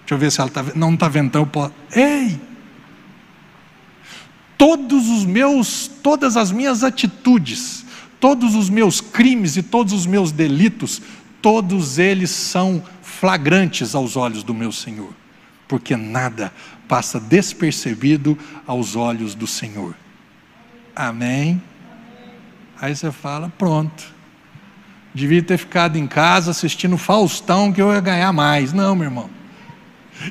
[0.00, 0.76] Deixa eu ver se ela está vendo.
[0.76, 1.72] Não está vendo, então eu posso.
[1.94, 2.38] Ei!
[4.58, 7.84] Todos os meus, todas as minhas atitudes,
[8.20, 11.00] todos os meus crimes e todos os meus delitos,
[11.40, 15.21] todos eles são flagrantes aos olhos do meu Senhor
[15.72, 16.52] porque nada
[16.86, 19.94] passa despercebido aos olhos do Senhor.
[20.94, 21.62] Amém?
[22.78, 24.12] Aí você fala: pronto.
[25.14, 28.74] Devia ter ficado em casa assistindo Faustão, que eu ia ganhar mais.
[28.74, 29.30] Não, meu irmão.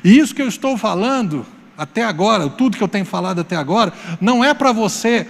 [0.04, 1.44] E isso que eu estou falando
[1.76, 5.26] até agora, tudo que eu tenho falado até agora, não é para você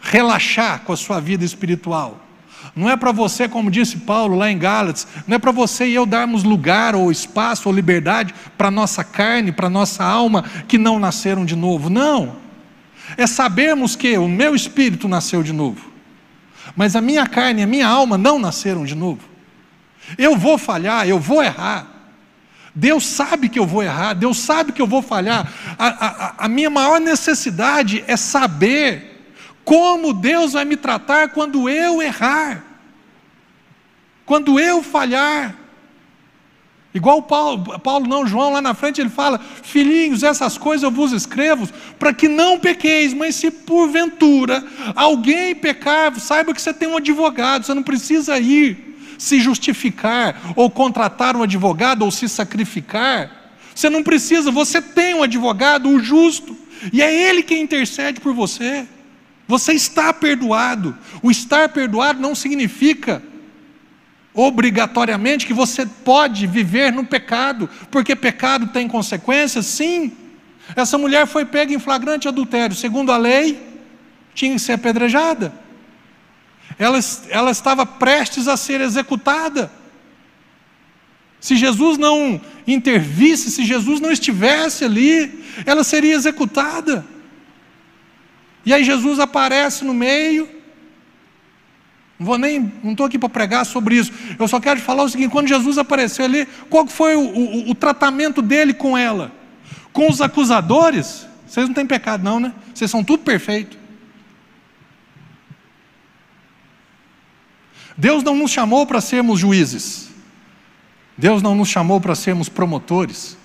[0.00, 2.26] relaxar com a sua vida espiritual.
[2.74, 5.94] Não é para você, como disse Paulo lá em Gálatas, não é para você e
[5.94, 10.98] eu darmos lugar ou espaço ou liberdade para nossa carne, para nossa alma que não
[10.98, 11.90] nasceram de novo.
[11.90, 12.36] Não.
[13.16, 15.92] É sabermos que o meu espírito nasceu de novo,
[16.74, 19.20] mas a minha carne e a minha alma não nasceram de novo.
[20.16, 21.86] Eu vou falhar, eu vou errar.
[22.74, 25.52] Deus sabe que eu vou errar, Deus sabe que eu vou falhar.
[25.78, 29.11] A, a, a minha maior necessidade é saber
[29.64, 32.64] como Deus vai me tratar quando eu errar?
[34.24, 35.56] Quando eu falhar?
[36.94, 41.12] Igual Paulo, Paulo, não, João, lá na frente ele fala: Filhinhos, essas coisas eu vos
[41.12, 41.66] escrevo
[41.98, 44.62] para que não pequeis, mas se porventura
[44.94, 50.68] alguém pecar, saiba que você tem um advogado, você não precisa ir se justificar, ou
[50.68, 53.30] contratar um advogado, ou se sacrificar.
[53.74, 56.56] Você não precisa, você tem um advogado, o justo,
[56.92, 58.86] e é ele quem intercede por você.
[59.52, 60.96] Você está perdoado.
[61.22, 63.22] O estar perdoado não significa
[64.32, 70.10] obrigatoriamente que você pode viver no pecado, porque pecado tem consequências, sim.
[70.74, 73.60] Essa mulher foi pega em flagrante adultério, segundo a lei,
[74.34, 75.52] tinha que ser apedrejada.
[76.78, 79.70] Ela, ela estava prestes a ser executada.
[81.38, 87.04] Se Jesus não intervisse, se Jesus não estivesse ali, ela seria executada.
[88.64, 90.48] E aí Jesus aparece no meio.
[92.18, 94.12] Não vou nem, não estou aqui para pregar sobre isso.
[94.38, 97.74] Eu só quero falar o seguinte: quando Jesus apareceu ali, qual foi o, o, o
[97.74, 99.32] tratamento dele com ela?
[99.92, 101.26] Com os acusadores?
[101.46, 102.52] Vocês não têm pecado, não, né?
[102.72, 103.76] Vocês são tudo perfeito.
[107.96, 110.10] Deus não nos chamou para sermos juízes.
[111.16, 113.36] Deus não nos chamou para sermos promotores.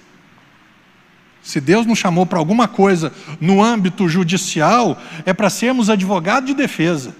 [1.48, 6.54] Se Deus nos chamou para alguma coisa no âmbito judicial, é para sermos advogados de
[6.54, 7.16] defesa,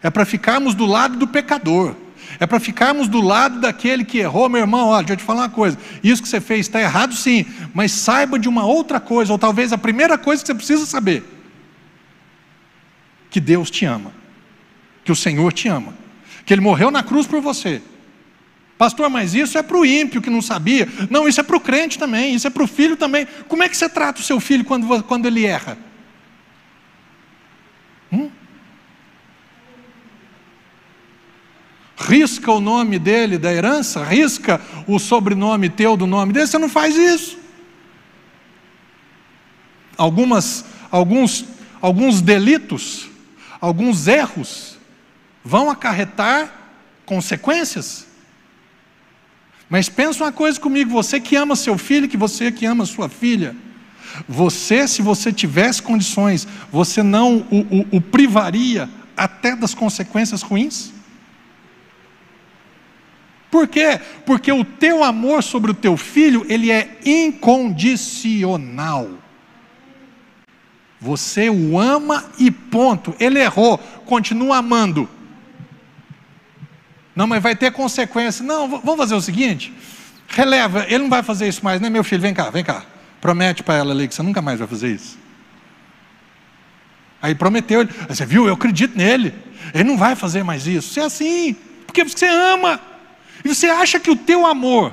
[0.00, 1.96] é para ficarmos do lado do pecador,
[2.38, 4.90] é para ficarmos do lado daquele que errou, meu irmão.
[4.90, 7.90] Olha, deixa eu te falar uma coisa: isso que você fez está errado, sim, mas
[7.90, 11.24] saiba de uma outra coisa, ou talvez a primeira coisa que você precisa saber:
[13.28, 14.12] que Deus te ama,
[15.04, 15.94] que o Senhor te ama,
[16.46, 17.82] que Ele morreu na cruz por você
[18.76, 20.88] Pastor, mas isso é para o ímpio que não sabia.
[21.08, 23.26] Não, isso é para o crente também, isso é para o filho também.
[23.48, 25.78] Como é que você trata o seu filho quando, quando ele erra?
[28.12, 28.30] Hum?
[32.04, 36.68] risca o nome dele da herança, risca o sobrenome teu do nome dele, você não
[36.68, 37.38] faz isso.
[39.96, 41.44] Algumas, alguns,
[41.80, 43.08] alguns delitos,
[43.60, 44.76] alguns erros
[45.42, 46.52] vão acarretar
[47.06, 48.03] consequências.
[49.68, 53.08] Mas pensa uma coisa comigo, você que ama seu filho, que você que ama sua
[53.08, 53.56] filha,
[54.28, 60.92] você, se você tivesse condições, você não o, o, o privaria até das consequências ruins?
[63.50, 64.00] Por quê?
[64.26, 69.10] Porque o teu amor sobre o teu filho, ele é incondicional.
[71.00, 73.14] Você o ama e ponto.
[73.20, 75.08] Ele errou, continua amando.
[77.14, 78.44] Não, mas vai ter consequência.
[78.44, 79.72] Não, vamos fazer o seguinte:
[80.28, 82.22] releva, ele não vai fazer isso mais, né, meu filho?
[82.22, 82.84] Vem cá, vem cá.
[83.20, 85.18] Promete para ela ali que você nunca mais vai fazer isso.
[87.22, 89.34] Aí prometeu, você viu, eu acredito nele.
[89.72, 90.92] Ele não vai fazer mais isso.
[90.92, 92.78] Você é assim, porque você ama.
[93.42, 94.92] E você acha que o teu amor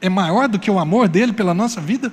[0.00, 2.12] é maior do que o amor dele pela nossa vida?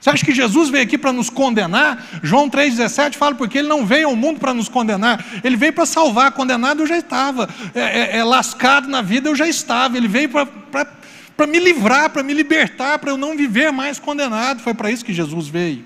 [0.00, 2.20] Você acha que Jesus veio aqui para nos condenar?
[2.22, 5.84] João 3,17 fala, porque ele não veio ao mundo para nos condenar, ele veio para
[5.84, 6.32] salvar.
[6.32, 10.30] Condenado eu já estava, é, é, é, lascado na vida eu já estava, ele veio
[10.30, 14.60] para me livrar, para me libertar, para eu não viver mais condenado.
[14.60, 15.84] Foi para isso que Jesus veio.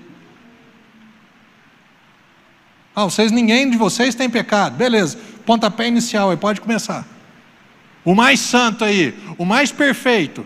[2.95, 4.77] Ah, vocês, ninguém de vocês tem pecado.
[4.77, 7.05] Beleza, pontapé inicial aí, pode começar.
[8.05, 10.45] O mais santo aí, o mais perfeito.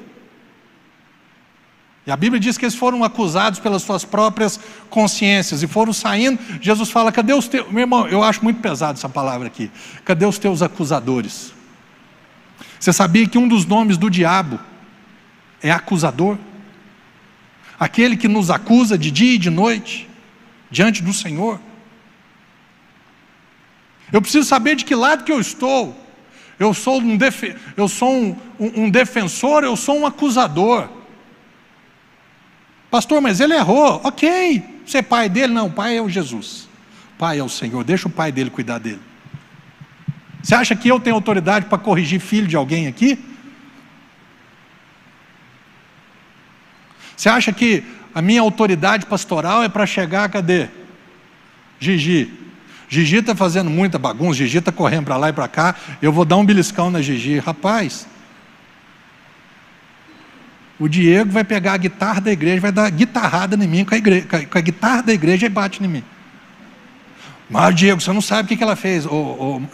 [2.09, 6.39] E a Bíblia diz que eles foram acusados pelas suas próprias consciências e foram saindo.
[6.59, 7.71] Jesus fala: cadê os teus.
[7.71, 9.69] Meu irmão, eu acho muito pesado essa palavra aqui.
[10.03, 11.53] Cadê os teus acusadores?
[12.79, 14.59] Você sabia que um dos nomes do diabo
[15.61, 16.35] é acusador?
[17.79, 20.09] Aquele que nos acusa de dia e de noite,
[20.71, 21.61] diante do Senhor.
[24.11, 25.95] Eu preciso saber de que lado que eu estou.
[26.57, 27.55] Eu sou um, def...
[27.77, 30.97] eu sou um, um, um defensor, eu sou um acusador.
[32.89, 34.01] Pastor, mas ele errou.
[34.03, 34.63] Ok.
[34.85, 35.53] Você é pai dele?
[35.53, 36.67] Não, pai é o Jesus.
[37.17, 37.83] Pai é o Senhor.
[37.83, 39.01] Deixa o pai dele cuidar dele.
[40.41, 43.19] Você acha que eu tenho autoridade para corrigir filho de alguém aqui?
[47.15, 47.83] Você acha que
[48.15, 50.69] a minha autoridade pastoral é para chegar, cadê?
[51.79, 52.33] Gigi.
[52.87, 56.25] Gigi está fazendo muita bagunça, Gigi está correndo para lá e para cá, eu vou
[56.25, 57.37] dar um beliscão na Gigi.
[57.37, 58.07] Rapaz,
[60.79, 63.97] o Diego vai pegar a guitarra da igreja, vai dar guitarrada em mim com a,
[63.97, 66.03] igreja, com a guitarra da igreja e bate em mim.
[67.49, 69.05] Mas, Diego, você não sabe o que ela fez.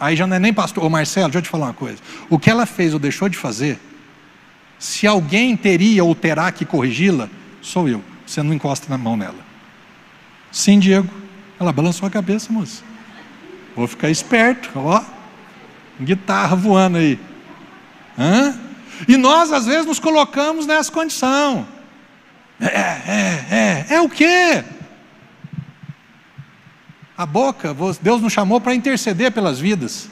[0.00, 0.82] aí já não é nem pastor.
[0.82, 1.98] Ô, Marcelo, deixa eu te falar uma coisa.
[2.28, 3.78] O que ela fez ou deixou de fazer,
[4.78, 7.28] se alguém teria ou terá que corrigi-la,
[7.60, 8.02] sou eu.
[8.26, 9.46] Você não encosta na mão nela.
[10.50, 11.08] Sim, Diego.
[11.60, 12.82] Ela balançou a cabeça, moça.
[13.76, 15.04] Vou ficar esperto, ó.
[16.00, 17.18] Guitarra voando aí.
[18.18, 18.58] Hã?
[19.06, 21.66] E nós, às vezes, nos colocamos nessa condição.
[22.60, 24.64] É, é, é, é o quê?
[27.16, 30.08] A boca, Deus nos chamou para interceder pelas vidas,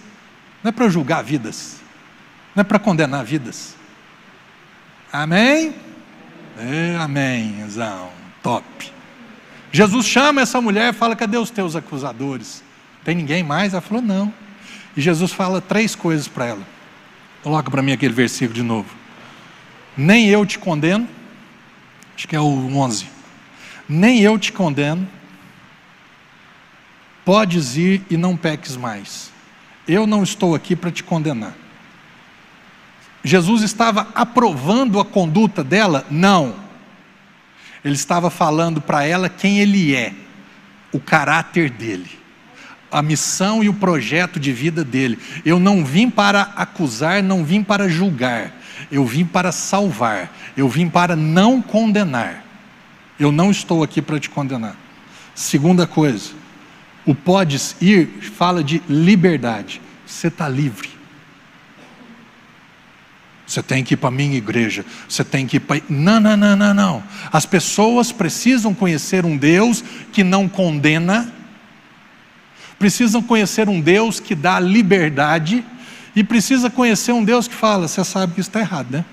[0.63, 1.77] não é para julgar vidas,
[2.55, 3.77] não é para condenar vidas.
[5.13, 5.75] Amém?
[6.59, 8.11] É, amém, Zão,
[8.43, 8.93] top.
[9.71, 12.63] Jesus chama essa mulher e fala: cadê os teus acusadores?
[13.05, 13.73] Tem ninguém mais?
[13.75, 14.33] Ela falou: não.
[14.97, 16.74] E Jesus fala três coisas para ela.
[17.45, 18.89] Coloca para mim aquele versículo de novo.
[19.95, 21.07] Nem eu te condeno,
[22.17, 23.07] acho que é o 11.
[23.87, 25.07] Nem eu te condeno,
[27.23, 29.31] podes ir e não peques mais.
[29.87, 31.55] Eu não estou aqui para te condenar.
[33.23, 36.07] Jesus estava aprovando a conduta dela?
[36.11, 36.57] Não.
[37.85, 40.15] Ele estava falando para ela quem ele é,
[40.91, 42.24] o caráter dele
[42.95, 45.19] a missão e o projeto de vida dele.
[45.45, 48.55] Eu não vim para acusar, não vim para julgar,
[48.91, 52.45] eu vim para salvar, eu vim para não condenar.
[53.19, 54.77] Eu não estou aqui para te condenar.
[55.35, 56.31] Segunda coisa,
[57.05, 59.83] o podes ir fala de liberdade.
[60.07, 60.89] Você está livre.
[63.45, 64.85] Você tem que ir para a minha igreja.
[65.09, 65.83] Você tem que ir para.
[65.89, 67.05] Não, não, não, não, não.
[67.33, 69.83] As pessoas precisam conhecer um Deus
[70.13, 71.34] que não condena
[72.85, 75.65] precisam conhecer um Deus que dá liberdade
[76.15, 79.07] e precisa conhecer um Deus que fala: você sabe que isso está errado, né?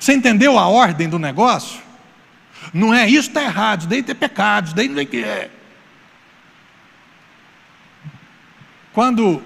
[0.00, 1.78] Você entendeu a ordem do negócio?
[2.72, 5.50] Não é isso está errado, isso daí tem pecados, daí não é que é.
[8.94, 9.42] Quando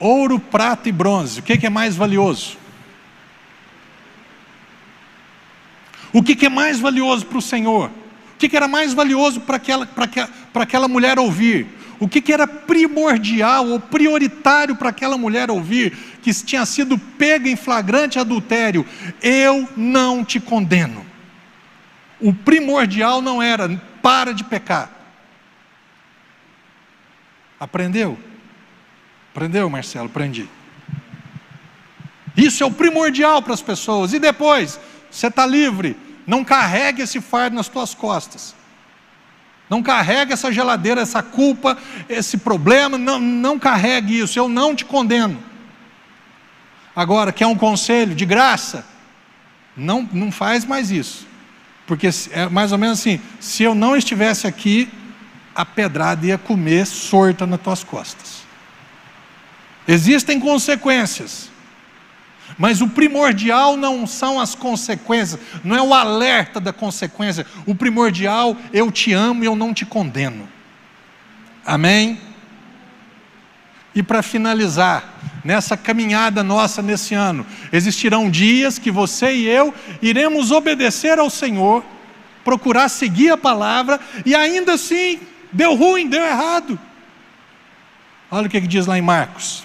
[0.00, 2.58] ouro, prata e bronze, o que é mais valioso?
[6.12, 8.01] O que é mais valioso para o Senhor?
[8.42, 11.68] O que era mais valioso para aquela, para aquela mulher ouvir?
[12.00, 17.48] O que, que era primordial ou prioritário para aquela mulher ouvir, que tinha sido pega
[17.48, 18.84] em flagrante adultério?
[19.22, 21.06] Eu não te condeno.
[22.20, 24.90] O primordial não era para de pecar.
[27.60, 28.18] Aprendeu?
[29.30, 30.06] Aprendeu, Marcelo?
[30.06, 30.48] Aprendi.
[32.36, 34.12] Isso é o primordial para as pessoas.
[34.12, 35.96] E depois, você está livre.
[36.26, 38.54] Não carregue esse fardo nas tuas costas.
[39.68, 42.98] Não carregue essa geladeira, essa culpa, esse problema.
[42.98, 44.38] Não, não carregue isso.
[44.38, 45.42] Eu não te condeno.
[46.94, 48.84] Agora, quer um conselho de graça?
[49.76, 51.26] Não, não faz mais isso.
[51.86, 54.88] Porque é mais ou menos assim: se eu não estivesse aqui,
[55.54, 58.42] a pedrada ia comer sorta nas tuas costas.
[59.86, 61.51] Existem consequências.
[62.62, 67.44] Mas o primordial não são as consequências, não é o alerta da consequência.
[67.66, 70.48] O primordial, eu te amo e eu não te condeno.
[71.66, 72.20] Amém?
[73.92, 75.12] E para finalizar,
[75.44, 81.84] nessa caminhada nossa nesse ano, existirão dias que você e eu iremos obedecer ao Senhor,
[82.44, 85.18] procurar seguir a palavra, e ainda assim,
[85.52, 86.78] deu ruim, deu errado.
[88.30, 89.64] Olha o que diz lá em Marcos.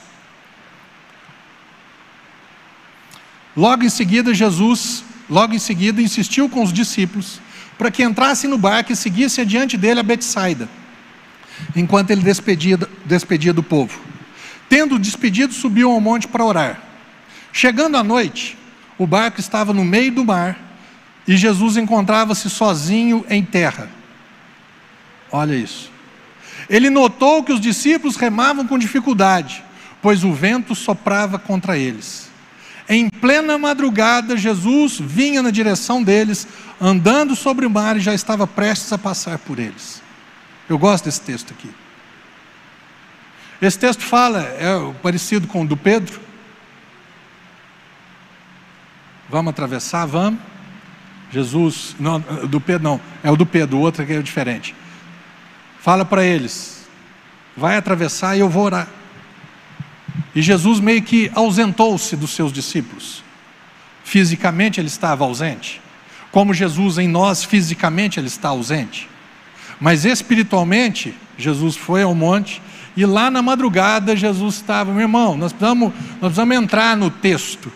[3.58, 7.42] Logo em seguida, Jesus, logo em seguida, insistiu com os discípulos
[7.76, 10.70] para que entrassem no barco e seguissem adiante dele a Betsaida,
[11.76, 14.00] enquanto ele despedia, despedia do povo.
[14.70, 16.82] Tendo despedido, subiu ao monte para orar.
[17.52, 18.56] Chegando à noite,
[18.96, 20.56] o barco estava no meio do mar
[21.28, 23.90] e Jesus encontrava-se sozinho em terra.
[25.32, 25.92] Olha isso.
[26.70, 29.64] Ele notou que os discípulos remavam com dificuldade,
[30.00, 32.27] pois o vento soprava contra eles.
[32.90, 36.48] Em plena madrugada, Jesus vinha na direção deles,
[36.80, 40.02] andando sobre o mar e já estava prestes a passar por eles.
[40.70, 41.70] Eu gosto desse texto aqui.
[43.62, 46.20] Esse texto fala, é parecido com o do Pedro.
[49.30, 50.06] Vamos atravessar?
[50.06, 50.40] Vamos.
[51.32, 54.74] Jesus, não, do Pedro não, é o do Pedro, o outro aqui é diferente.
[55.80, 56.88] Fala para eles:
[57.56, 58.88] vai atravessar e eu vou orar.
[60.36, 63.24] E Jesus meio que ausentou-se dos seus discípulos.
[64.04, 65.82] Fisicamente ele estava ausente.
[66.32, 69.10] Como Jesus em nós, fisicamente ele está ausente.
[69.80, 72.62] Mas espiritualmente, Jesus foi ao monte
[72.96, 77.72] e lá na madrugada Jesus estava, meu irmão, nós precisamos, nós precisamos entrar no texto.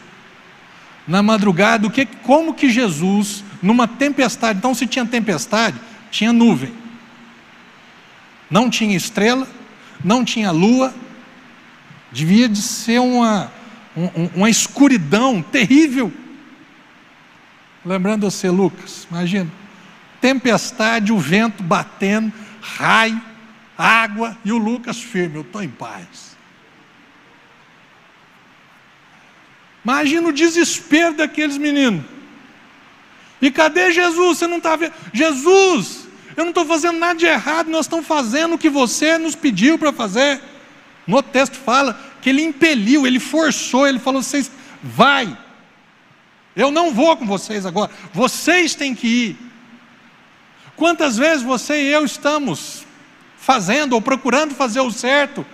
[1.07, 5.79] Na madrugada, o que, como que Jesus, numa tempestade, então se tinha tempestade,
[6.09, 6.73] tinha nuvem.
[8.49, 9.47] Não tinha estrela,
[10.03, 10.93] não tinha lua,
[12.11, 13.51] Devia de ser uma,
[14.35, 16.11] uma escuridão terrível.
[17.85, 19.51] Lembrando você, Lucas, imagina,
[20.19, 22.31] tempestade, o vento batendo,
[22.61, 23.21] raio,
[23.77, 26.37] água e o Lucas firme, eu estou em paz.
[29.83, 32.05] Imagina o desespero daqueles meninos.
[33.41, 34.37] E cadê Jesus?
[34.37, 34.93] Você não está vendo?
[35.11, 36.07] Jesus,
[36.37, 39.79] eu não estou fazendo nada de errado, nós estamos fazendo o que você nos pediu
[39.79, 40.39] para fazer.
[41.07, 45.37] No texto fala que ele impeliu, ele forçou, ele falou: vocês, vai.
[46.55, 49.37] Eu não vou com vocês agora, vocês têm que ir.
[50.75, 52.85] Quantas vezes você e eu estamos
[53.37, 55.45] fazendo ou procurando fazer o certo,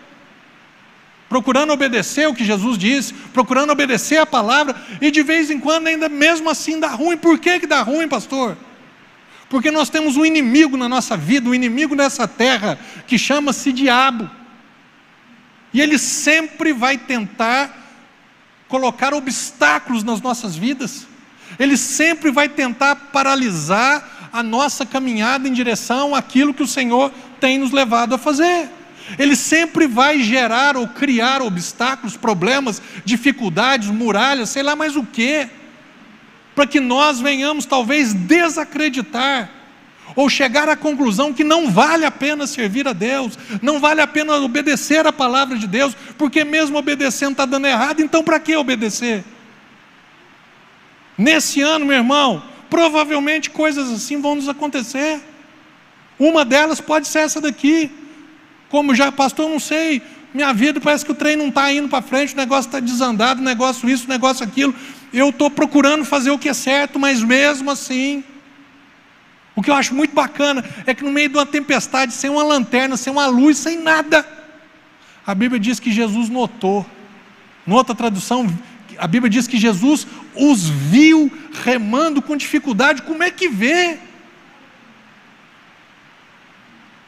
[1.29, 5.87] procurando obedecer o que Jesus disse, procurando obedecer a palavra, e de vez em quando
[5.87, 7.17] ainda mesmo assim dá ruim.
[7.17, 8.57] Por que, que dá ruim, pastor?
[9.49, 14.29] Porque nós temos um inimigo na nossa vida, um inimigo nessa terra, que chama-se diabo.
[15.73, 17.85] E ele sempre vai tentar
[18.67, 21.07] colocar obstáculos nas nossas vidas.
[21.57, 27.57] Ele sempre vai tentar paralisar a nossa caminhada em direção àquilo que o Senhor tem
[27.57, 28.69] nos levado a fazer.
[29.17, 35.49] Ele sempre vai gerar ou criar obstáculos, problemas, dificuldades, muralhas, sei lá mais o quê,
[36.53, 39.49] para que nós venhamos talvez desacreditar
[40.15, 44.07] ou chegar à conclusão que não vale a pena servir a Deus, não vale a
[44.07, 48.55] pena obedecer a palavra de Deus, porque mesmo obedecendo está dando errado, então para que
[48.55, 49.23] obedecer?
[51.17, 55.19] Nesse ano, meu irmão, provavelmente coisas assim vão nos acontecer.
[56.19, 57.91] Uma delas pode ser essa daqui.
[58.69, 60.01] Como já, pastor, não sei,
[60.33, 63.41] minha vida parece que o trem não está indo para frente, o negócio está desandado,
[63.41, 64.75] o negócio isso, o negócio aquilo.
[65.13, 68.23] Eu estou procurando fazer o que é certo, mas mesmo assim,
[69.57, 72.43] o que eu acho muito bacana é que no meio de uma tempestade, sem uma
[72.43, 74.23] lanterna, sem uma luz, sem nada,
[75.25, 76.85] a Bíblia diz que Jesus notou.
[77.67, 78.47] Em outra tradução,
[78.99, 80.05] a Bíblia diz que Jesus
[80.35, 81.31] os viu
[81.63, 83.01] remando com dificuldade.
[83.01, 83.97] Como é que vê?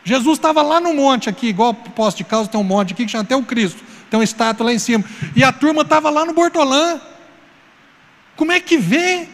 [0.04, 3.06] Jesus estava lá no monte aqui, igual o posto de causa tem um monte aqui
[3.06, 5.06] que chama até o Cristo, tem uma estátua lá em cima.
[5.36, 7.00] E a turma estava lá no Bortolã.
[8.36, 9.28] Como é que vê?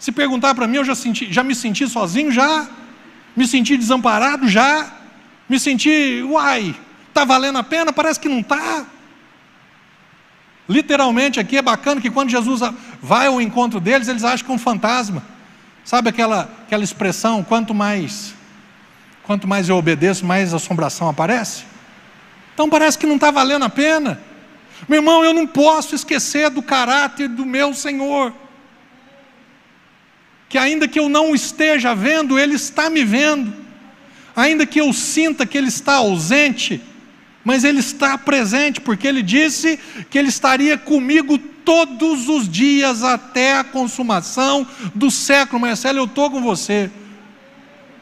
[0.00, 2.66] Se perguntar para mim, eu já, senti, já me senti sozinho, já.
[3.36, 4.90] Me senti desamparado, já.
[5.48, 6.74] Me senti, uai,
[7.08, 7.92] está valendo a pena?
[7.92, 8.86] Parece que não está.
[10.68, 12.60] Literalmente aqui é bacana que quando Jesus
[13.02, 15.22] vai ao encontro deles, eles acham que é um fantasma.
[15.84, 18.34] Sabe aquela, aquela expressão, quanto mais
[19.22, 21.62] quanto mais eu obedeço, mais assombração aparece?
[22.52, 24.20] Então parece que não está valendo a pena.
[24.88, 28.32] Meu irmão, eu não posso esquecer do caráter do meu Senhor.
[30.50, 33.54] Que ainda que eu não esteja vendo, Ele está me vendo.
[34.34, 36.82] Ainda que eu sinta que Ele está ausente,
[37.44, 39.78] mas Ele está presente, porque Ele disse
[40.10, 45.60] que Ele estaria comigo todos os dias até a consumação do século.
[45.60, 46.90] Marcelo, eu estou com você.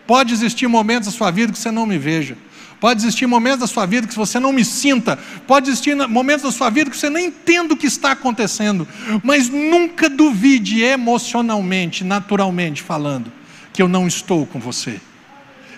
[0.07, 2.36] Pode existir momentos da sua vida que você não me veja.
[2.80, 5.18] Pode existir momentos da sua vida que você não me sinta.
[5.46, 8.86] Pode existir momentos da sua vida que você nem entenda o que está acontecendo.
[9.22, 13.32] Mas nunca duvide emocionalmente, naturalmente falando,
[13.72, 15.00] que eu não estou com você.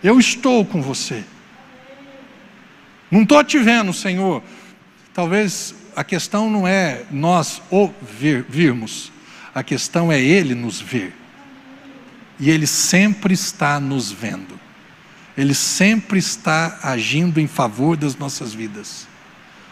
[0.02, 1.24] Eu estou com você.
[3.10, 4.42] Não estou te vendo, Senhor.
[5.14, 9.10] Talvez a questão não é nós o vir, virmos,
[9.54, 11.14] a questão é Ele nos ver.
[12.38, 14.59] E Ele sempre está nos vendo.
[15.40, 19.08] Ele sempre está agindo em favor das nossas vidas.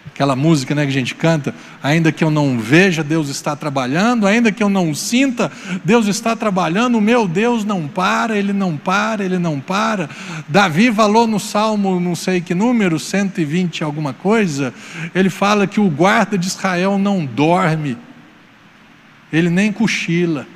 [0.06, 4.26] Aquela música né, que a gente canta, ainda que eu não veja, Deus está trabalhando,
[4.26, 5.52] ainda que eu não sinta,
[5.84, 10.08] Deus está trabalhando, o meu Deus não para, Ele não para, Ele não para.
[10.48, 14.72] Davi falou no Salmo, não sei que número, 120 alguma coisa,
[15.14, 17.98] ele fala que o guarda de Israel não dorme,
[19.30, 20.46] ele nem cochila,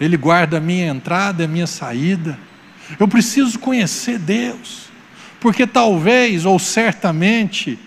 [0.00, 2.49] ele guarda a minha entrada a minha saída.
[2.98, 4.90] Eu preciso conhecer Deus,
[5.40, 7.78] porque talvez, ou certamente,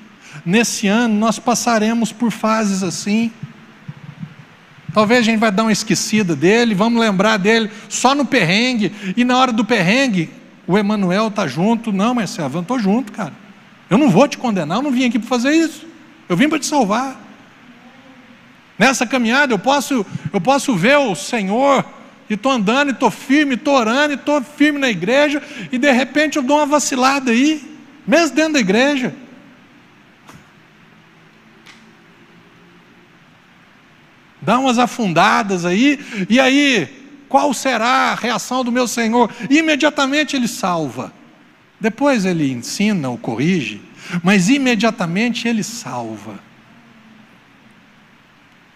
[0.45, 3.32] nesse ano nós passaremos por fases assim.
[4.93, 9.24] Talvez a gente vai dar uma esquecida dele, vamos lembrar dele só no perrengue, e
[9.24, 10.30] na hora do perrengue,
[10.68, 11.91] o Emanuel está junto.
[11.91, 13.34] Não, Marcelo, eu estou junto, cara.
[13.89, 15.86] Eu não vou te condenar, eu não vim aqui para fazer isso.
[16.30, 17.20] Eu vim para te salvar.
[18.78, 21.86] Nessa caminhada eu posso, eu posso ver o Senhor
[22.30, 25.91] e estou andando, e estou firme, estou orando, e estou firme na igreja, e de
[25.91, 29.13] repente eu dou uma vacilada aí, mesmo dentro da igreja.
[34.41, 35.99] Dá umas afundadas aí,
[36.30, 39.30] e aí, qual será a reação do meu Senhor?
[39.49, 41.13] Imediatamente ele salva.
[41.80, 43.82] Depois ele ensina ou corrige,
[44.21, 46.39] mas imediatamente ele salva.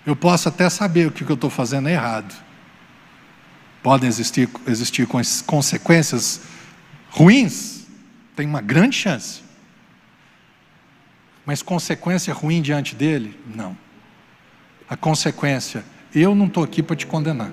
[0.05, 2.46] Eu posso até saber o que eu estou fazendo errado
[3.87, 5.07] podem existir, existir
[5.45, 6.41] consequências
[7.09, 7.85] ruins,
[8.35, 9.39] tem uma grande chance.
[11.45, 13.39] Mas consequência ruim diante dele?
[13.55, 13.77] Não.
[14.89, 17.49] A consequência, eu não estou aqui para te condenar.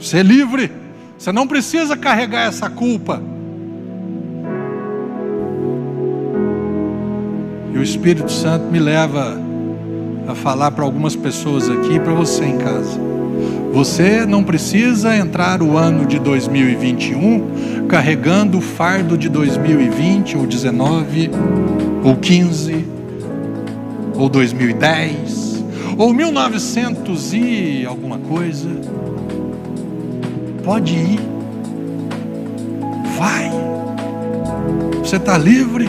[0.00, 0.72] Você é livre,
[1.16, 3.22] você não precisa carregar essa culpa.
[7.72, 9.40] E o Espírito Santo me leva
[10.26, 13.17] a falar para algumas pessoas aqui e para você em casa.
[13.78, 21.30] Você não precisa entrar o ano de 2021 carregando o fardo de 2020 ou 19
[22.02, 22.84] ou 15
[24.16, 25.64] ou 2010
[25.96, 28.68] ou 1900 e alguma coisa.
[30.64, 31.20] Pode ir.
[33.16, 33.48] Vai.
[35.04, 35.88] Você está livre.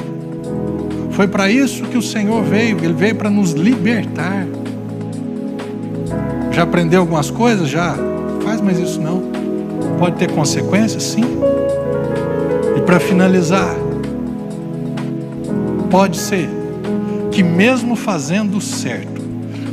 [1.10, 2.78] Foi para isso que o Senhor veio.
[2.84, 4.46] Ele veio para nos libertar.
[6.60, 7.70] Já aprendeu algumas coisas?
[7.70, 7.95] Já.
[8.43, 9.22] Faz mais isso não.
[9.97, 11.03] Pode ter consequências?
[11.03, 11.24] Sim.
[12.76, 13.74] E para finalizar,
[15.89, 16.49] pode ser
[17.32, 19.22] que mesmo fazendo certo,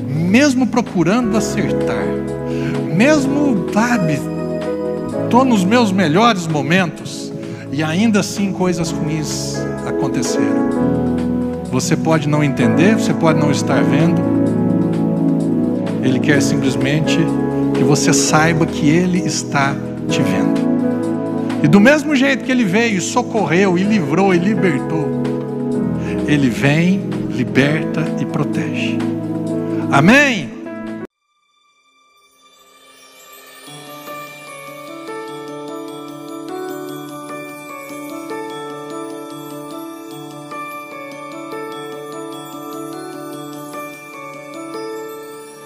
[0.08, 2.06] mesmo procurando acertar,
[2.94, 4.20] mesmo, sabe,
[5.24, 7.32] estou nos meus melhores momentos
[7.72, 10.70] e ainda assim coisas ruins aconteceram.
[11.72, 14.35] Você pode não entender, você pode não estar vendo,
[16.06, 17.18] ele quer simplesmente
[17.76, 19.74] que você saiba que Ele está
[20.08, 20.66] te vendo.
[21.62, 25.22] E do mesmo jeito que Ele veio, socorreu e livrou e libertou,
[26.28, 28.98] Ele vem, liberta e protege.
[29.90, 30.45] Amém?